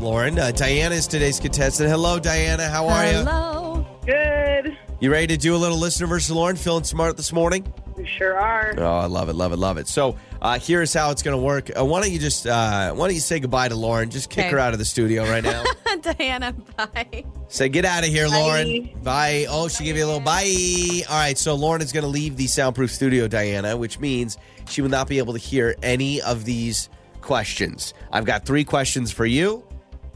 [0.00, 1.90] Lauren, uh, Diana is today's contestant.
[1.90, 2.68] Hello, Diana.
[2.68, 3.18] How are you?
[3.18, 3.86] Hello.
[4.06, 4.78] Good.
[5.00, 6.56] You ready to do a little listener versus Lauren?
[6.56, 7.72] Feeling smart this morning?
[7.96, 8.74] We sure are.
[8.78, 9.86] Oh, I love it, love it, love it.
[9.86, 11.70] So uh, here's how it's going to work.
[11.78, 14.10] Uh, why don't you just uh, why don't you say goodbye to Lauren?
[14.10, 14.50] Just kick Okay.
[14.52, 15.62] her out of the studio right now.
[16.02, 17.24] Diana, bye.
[17.48, 18.84] Say get out of here, Lauren.
[18.84, 19.00] Bye.
[19.02, 19.46] Bye.
[19.48, 21.02] Oh, she gave you a little bye.
[21.08, 24.36] All right, so Lauren is going to leave the soundproof studio, Diana, which means
[24.68, 26.88] she will not be able to hear any of these
[27.20, 27.94] questions.
[28.12, 29.64] I've got three questions for you.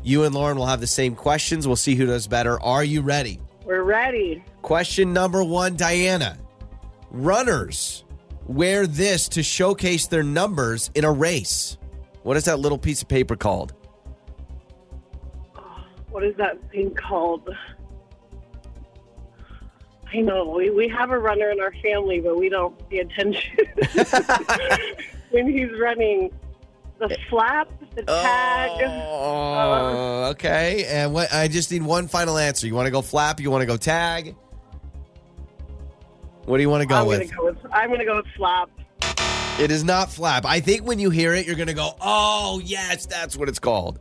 [0.02, 1.66] You and Lauren will have the same questions.
[1.68, 2.60] We'll see who does better.
[2.60, 3.38] Are you ready?
[3.64, 4.42] We're ready.
[4.62, 6.38] Question number one, Diana.
[7.10, 8.04] Runners
[8.46, 11.78] wear this to showcase their numbers in a race.
[12.22, 13.74] What is that little piece of paper called?
[16.10, 17.48] What is that thing called?
[20.12, 20.48] I know.
[20.48, 23.56] We, we have a runner in our family, but we don't pay attention
[25.30, 26.30] when he's running.
[27.02, 27.16] The eh.
[27.28, 28.80] flap, the tag.
[28.84, 30.30] Oh, uh.
[30.30, 30.84] okay.
[30.88, 31.32] And what?
[31.32, 32.66] I just need one final answer.
[32.68, 33.40] You want to go flap?
[33.40, 34.36] You want to go tag?
[36.44, 37.20] What do you want to go I'm with?
[37.20, 37.72] gonna go with.
[37.72, 38.70] I'm gonna go with flap.
[39.58, 40.46] It is not flap.
[40.46, 43.58] I think when you hear it, you're going to go, "Oh, yes, that's what it's
[43.58, 43.98] called."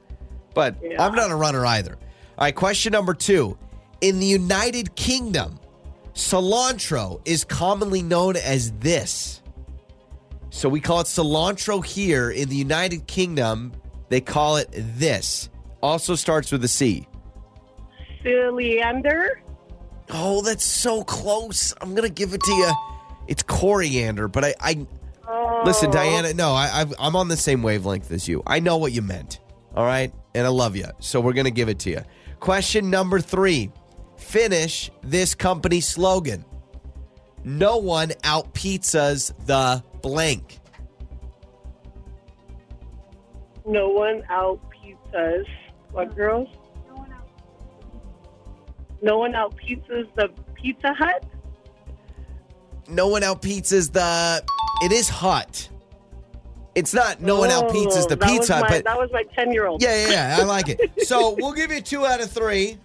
[0.53, 1.03] But Yeah.
[1.03, 1.93] I'm not a runner either.
[2.37, 2.55] All right.
[2.55, 3.57] Question number two:
[4.01, 5.59] In the United Kingdom,
[6.13, 9.40] cilantro is commonly known as this.
[10.51, 13.71] So we call it cilantro here in the United Kingdom.
[14.09, 15.49] They call it this.
[15.81, 17.07] Also starts with a C.
[18.23, 19.41] Leander.
[20.09, 21.73] Oh, that's so close.
[21.81, 22.71] I'm gonna give it to you.
[23.27, 24.87] It's coriander, but I, I
[25.27, 25.61] Oh.
[25.65, 26.33] listen, Diana.
[26.33, 28.43] No, I, I've, I'm on the same wavelength as you.
[28.45, 29.39] I know what you meant.
[29.73, 32.01] All right, and I love you, so we're gonna give it to you.
[32.41, 33.71] Question number three:
[34.17, 36.43] Finish this company slogan.
[37.43, 40.59] No one out pizzas the blank.
[43.65, 45.45] No one out pizzas.
[45.91, 46.47] What girls?
[49.03, 51.23] No one out pizzas the Pizza Hut.
[52.87, 54.43] No one out pizzas the.
[54.83, 55.67] It is hot.
[56.75, 59.23] It's not no one out pizzas the Oh, pizza, Hut, my- but that was my
[59.35, 59.81] ten-year-old.
[59.81, 60.37] Yeah, yeah, yeah.
[60.39, 60.79] I like it.
[61.07, 62.77] So we'll give you two out of three.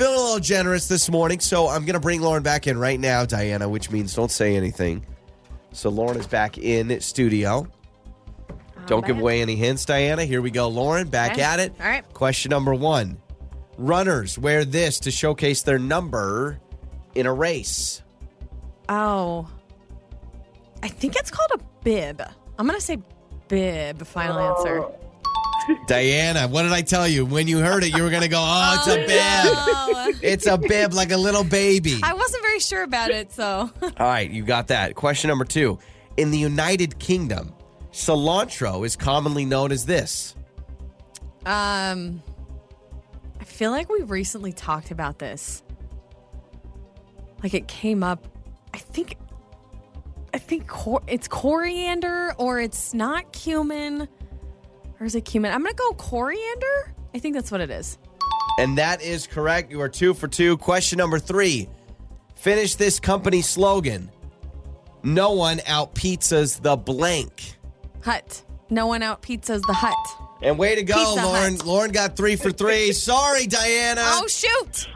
[0.00, 2.98] Feeling a little generous this morning, so I'm going to bring Lauren back in right
[2.98, 5.04] now, Diana, which means don't say anything.
[5.72, 7.66] So Lauren is back in studio.
[8.86, 10.24] Don't give away any hints, Diana.
[10.24, 10.68] Here we go.
[10.68, 11.42] Lauren, back Okay.
[11.42, 11.74] at it.
[11.78, 12.10] All right.
[12.14, 13.18] Question number one
[13.76, 16.58] Runners wear this to showcase their number
[17.14, 18.00] in a race.
[18.88, 19.50] Oh.
[20.82, 22.22] I think it's called a bib.
[22.58, 22.96] I'm going to say
[23.48, 24.86] bib, final answer.
[25.86, 27.24] Diana, what did I tell you?
[27.24, 30.16] When you heard it, you were going to go, oh, it's a bib.
[30.16, 30.28] No.
[30.28, 32.00] It's a bib like a little baby.
[32.02, 33.70] I wasn't very sure about it, so.
[33.82, 34.94] All right, you got that.
[34.94, 35.78] Question number two.
[36.16, 37.54] In the United Kingdom,
[37.92, 40.34] cilantro is commonly known as this.
[41.46, 42.22] Um,
[43.40, 45.62] I feel like we recently talked about this.
[47.42, 48.26] Like it came up.
[48.74, 49.16] I think.
[50.32, 54.06] I think cor- it's coriander or it's not cumin,
[55.00, 55.52] or is it cumin?
[55.52, 56.94] I'm gonna go coriander.
[57.14, 57.98] I think that's what it is.
[58.58, 59.70] And that is correct.
[59.70, 60.56] You are two for two.
[60.58, 61.68] Question number three.
[62.34, 64.10] Finish this company slogan.
[65.02, 67.56] No one out pizzas the blank.
[68.02, 68.42] Hut.
[68.68, 69.96] No one out pizzas the hut.
[70.42, 71.56] And way to go, Pizza Lauren.
[71.56, 71.66] Hut.
[71.66, 72.92] Lauren got three for three.
[73.10, 74.02] Sorry, Diana.
[74.04, 74.88] Oh shoot!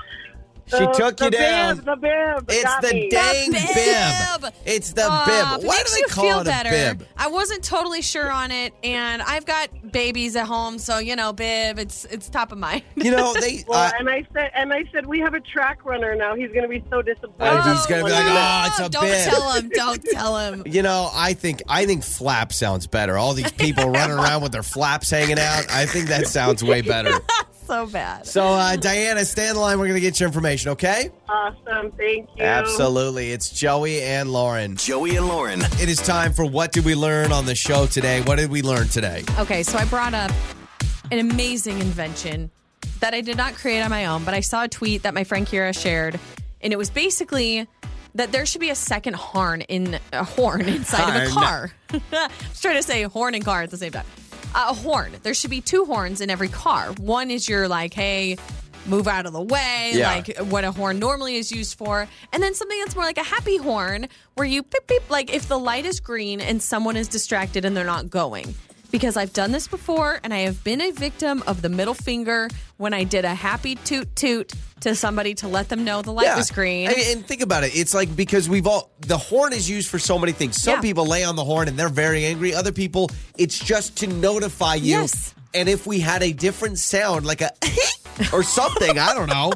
[0.66, 1.76] She The- took the you down.
[1.76, 2.44] Bib, the bib.
[2.48, 3.08] It's the me.
[3.10, 4.40] dang The bib.
[4.42, 4.52] bib.
[4.64, 5.24] It's the Ah,
[5.56, 5.60] bib.
[5.64, 6.68] if Why do they call feel it better.
[6.68, 7.06] a bib?
[7.16, 11.32] I wasn't totally sure on it, and I've got babies at home, so you know,
[11.32, 11.78] bib.
[11.78, 12.82] It's it's top of mind.
[12.96, 13.64] You know, they.
[13.68, 16.34] Well, uh, and I said, and I said, we have a track runner now.
[16.34, 17.34] He's going to be so disappointed.
[17.40, 19.68] Oh, he's gonna be like, no, "Oh, it's a don't bib." tell him.
[19.72, 20.62] Don't tell him.
[20.66, 23.16] You know, I think I think flap sounds better.
[23.16, 25.64] All these people running around with their flaps hanging out.
[25.70, 27.12] I think that sounds way better.
[27.66, 28.26] So bad.
[28.26, 29.78] So, uh, Diana, stay on the line.
[29.78, 31.10] We're going to get your information, okay?
[31.28, 31.92] awesome.
[31.92, 32.44] Thank you.
[32.44, 33.32] Absolutely.
[33.32, 34.76] It's Joey and Lauren.
[34.76, 35.60] Joey and Lauren.
[35.62, 38.20] It is time for What Did We Learn on the show today?
[38.22, 39.24] What did we learn today?
[39.38, 40.30] Okay, so I brought up
[41.10, 42.50] an amazing invention
[43.00, 45.24] that I did not create on my own, but I saw a tweet that my
[45.24, 46.18] friend Kira shared,
[46.60, 47.66] and it was basically
[48.14, 51.72] that there should be a second horn in a horn inside of a car.
[52.12, 54.06] I was trying to say horn and car at the same time.
[54.54, 55.12] A horn.
[55.22, 56.92] There should be two horns in every car.
[56.92, 58.36] One is your like, hey,
[58.86, 60.08] move out of the way, Yeah.
[60.14, 62.06] like what a horn normally is used for.
[62.32, 65.48] And then something that's more like a happy horn where you beep beep, like if
[65.48, 68.54] the light is green and someone is distracted and they're not going.
[68.94, 72.48] Because I've done this before and I have been a victim of the middle finger
[72.76, 76.36] when I did a happy toot toot to somebody to let them know the light
[76.36, 76.86] was green.
[76.86, 77.74] And, and think about it.
[77.74, 80.62] It's like because we've all, the horn is used for so many things.
[80.62, 80.80] Some Yeah.
[80.80, 82.54] people lay on the horn and they're very angry.
[82.54, 84.90] Other people, it's just to notify you.
[85.00, 85.34] Yes.
[85.54, 87.50] And if we had a different sound, like a
[88.32, 89.54] or something, I don't know.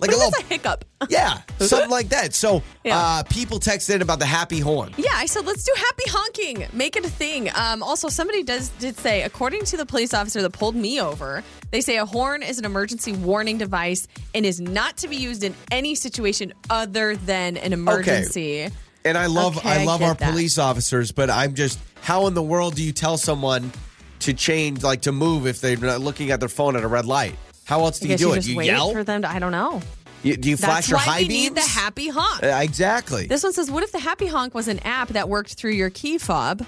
[0.00, 0.84] Like a little, a hiccup?
[1.10, 2.34] yeah, something like that.
[2.34, 2.96] So, Yeah.
[2.98, 4.92] uh, people texted about the happy horn.
[4.96, 6.66] Yeah, I said let's do happy honking.
[6.72, 7.50] Make it a thing.
[7.54, 11.42] Um, also, somebody does did say, according to the police officer that pulled me over,
[11.70, 15.44] they say a horn is an emergency warning device and is not to be used
[15.44, 18.64] in any situation other than an emergency.
[18.64, 18.74] Okay.
[19.04, 20.30] And I love Okay, I I love get our that.
[20.32, 23.72] police officers, but I'm just how in the world do you tell someone
[24.20, 27.06] to change like to move if they're not looking at their phone at a red
[27.06, 27.34] light?
[27.70, 28.46] How else do you do you it?
[28.48, 28.90] you yell?
[28.90, 29.30] for them to.
[29.30, 29.80] I don't know.
[30.24, 31.42] You, do you flash That's your why high we beams?
[31.50, 32.42] need the happy honk.
[32.42, 33.28] Uh, exactly.
[33.28, 35.88] This one says, "What if the happy honk was an app that worked through your
[35.88, 36.66] key fob?"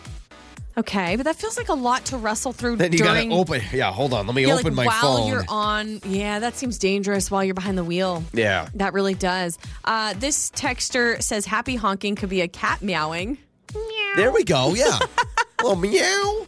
[0.79, 3.31] Okay, but that feels like a lot to wrestle through then you during.
[3.31, 3.63] gotta open.
[3.73, 4.29] Yeah, hold on.
[4.29, 5.29] Let me yeah, open like my while phone.
[5.29, 6.01] you're on.
[6.07, 8.23] Yeah, that seems dangerous while you're behind the wheel.
[8.33, 8.69] yeah.
[8.75, 9.59] That really does.
[9.85, 13.39] Uh, this texter says happy honking could be a cat meowing.
[14.15, 14.73] There we go.
[14.75, 15.01] Yeah.
[15.65, 16.47] well, meow.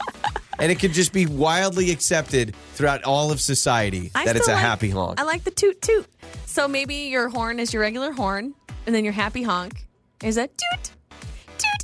[0.59, 4.53] And it could just be wildly accepted throughout all of society I that it's a
[4.53, 5.21] like- happy honk.
[5.21, 6.07] I like the toot toot.
[6.47, 8.55] So maybe your horn is your regular horn,
[8.87, 9.87] and then your happy honk
[10.23, 10.91] is a toot toot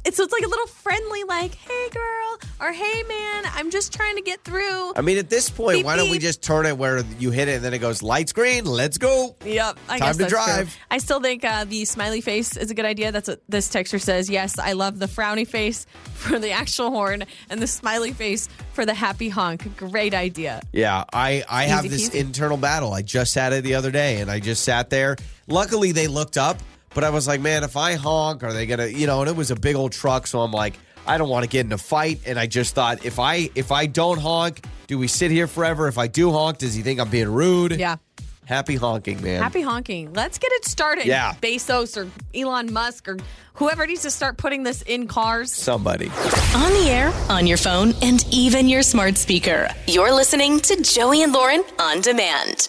[0.05, 3.93] it's, so it's like a little friendly, like, hey, girl, or hey, man, I'm just
[3.93, 4.93] trying to get through.
[4.97, 7.49] I mean, at this point, Beep, why don't we just turn it where you hit
[7.49, 8.65] it and then it goes lights green?
[8.65, 9.37] Let's go.
[9.45, 10.43] Yep, I Time guess to that's true.
[10.55, 10.79] drive.
[10.91, 13.13] I still think uh, the smiley face is a good idea.
[13.13, 14.29] That's what this texture says.
[14.31, 18.87] Yes, I love the frowny face for the actual horn and the smiley face for
[18.87, 19.77] the happy honk.
[19.77, 20.61] Great idea.
[20.73, 22.21] Yeah, I I have Easy this peasy.
[22.21, 22.93] internal battle.
[22.93, 25.17] I just had it the other day, and I just sat there.
[25.47, 26.59] Luckily, they looked up,
[26.95, 29.21] but I was like, man, if I honk, are they gonna, you know?
[29.21, 30.75] And it was a big old truck, so I'm like,
[31.07, 32.21] I don't want to get in a fight.
[32.27, 35.89] And I just thought, if I if I don't honk, do we sit here forever?
[35.89, 37.79] If I do honk, does he think I'm being rude?
[37.79, 37.97] Yeah.
[38.45, 39.41] Happy honking, man.
[39.41, 40.13] Happy honking.
[40.13, 41.07] Let's get it started.
[41.07, 41.35] Yeah.
[41.41, 43.17] Bezos or Elon Musk or
[43.55, 45.53] whoever needs to start putting this in cars.
[45.53, 46.09] Somebody.
[46.57, 49.69] On the air, on your phone, and even your smart speaker.
[49.87, 52.69] You're listening to Joey and Lauren on demand.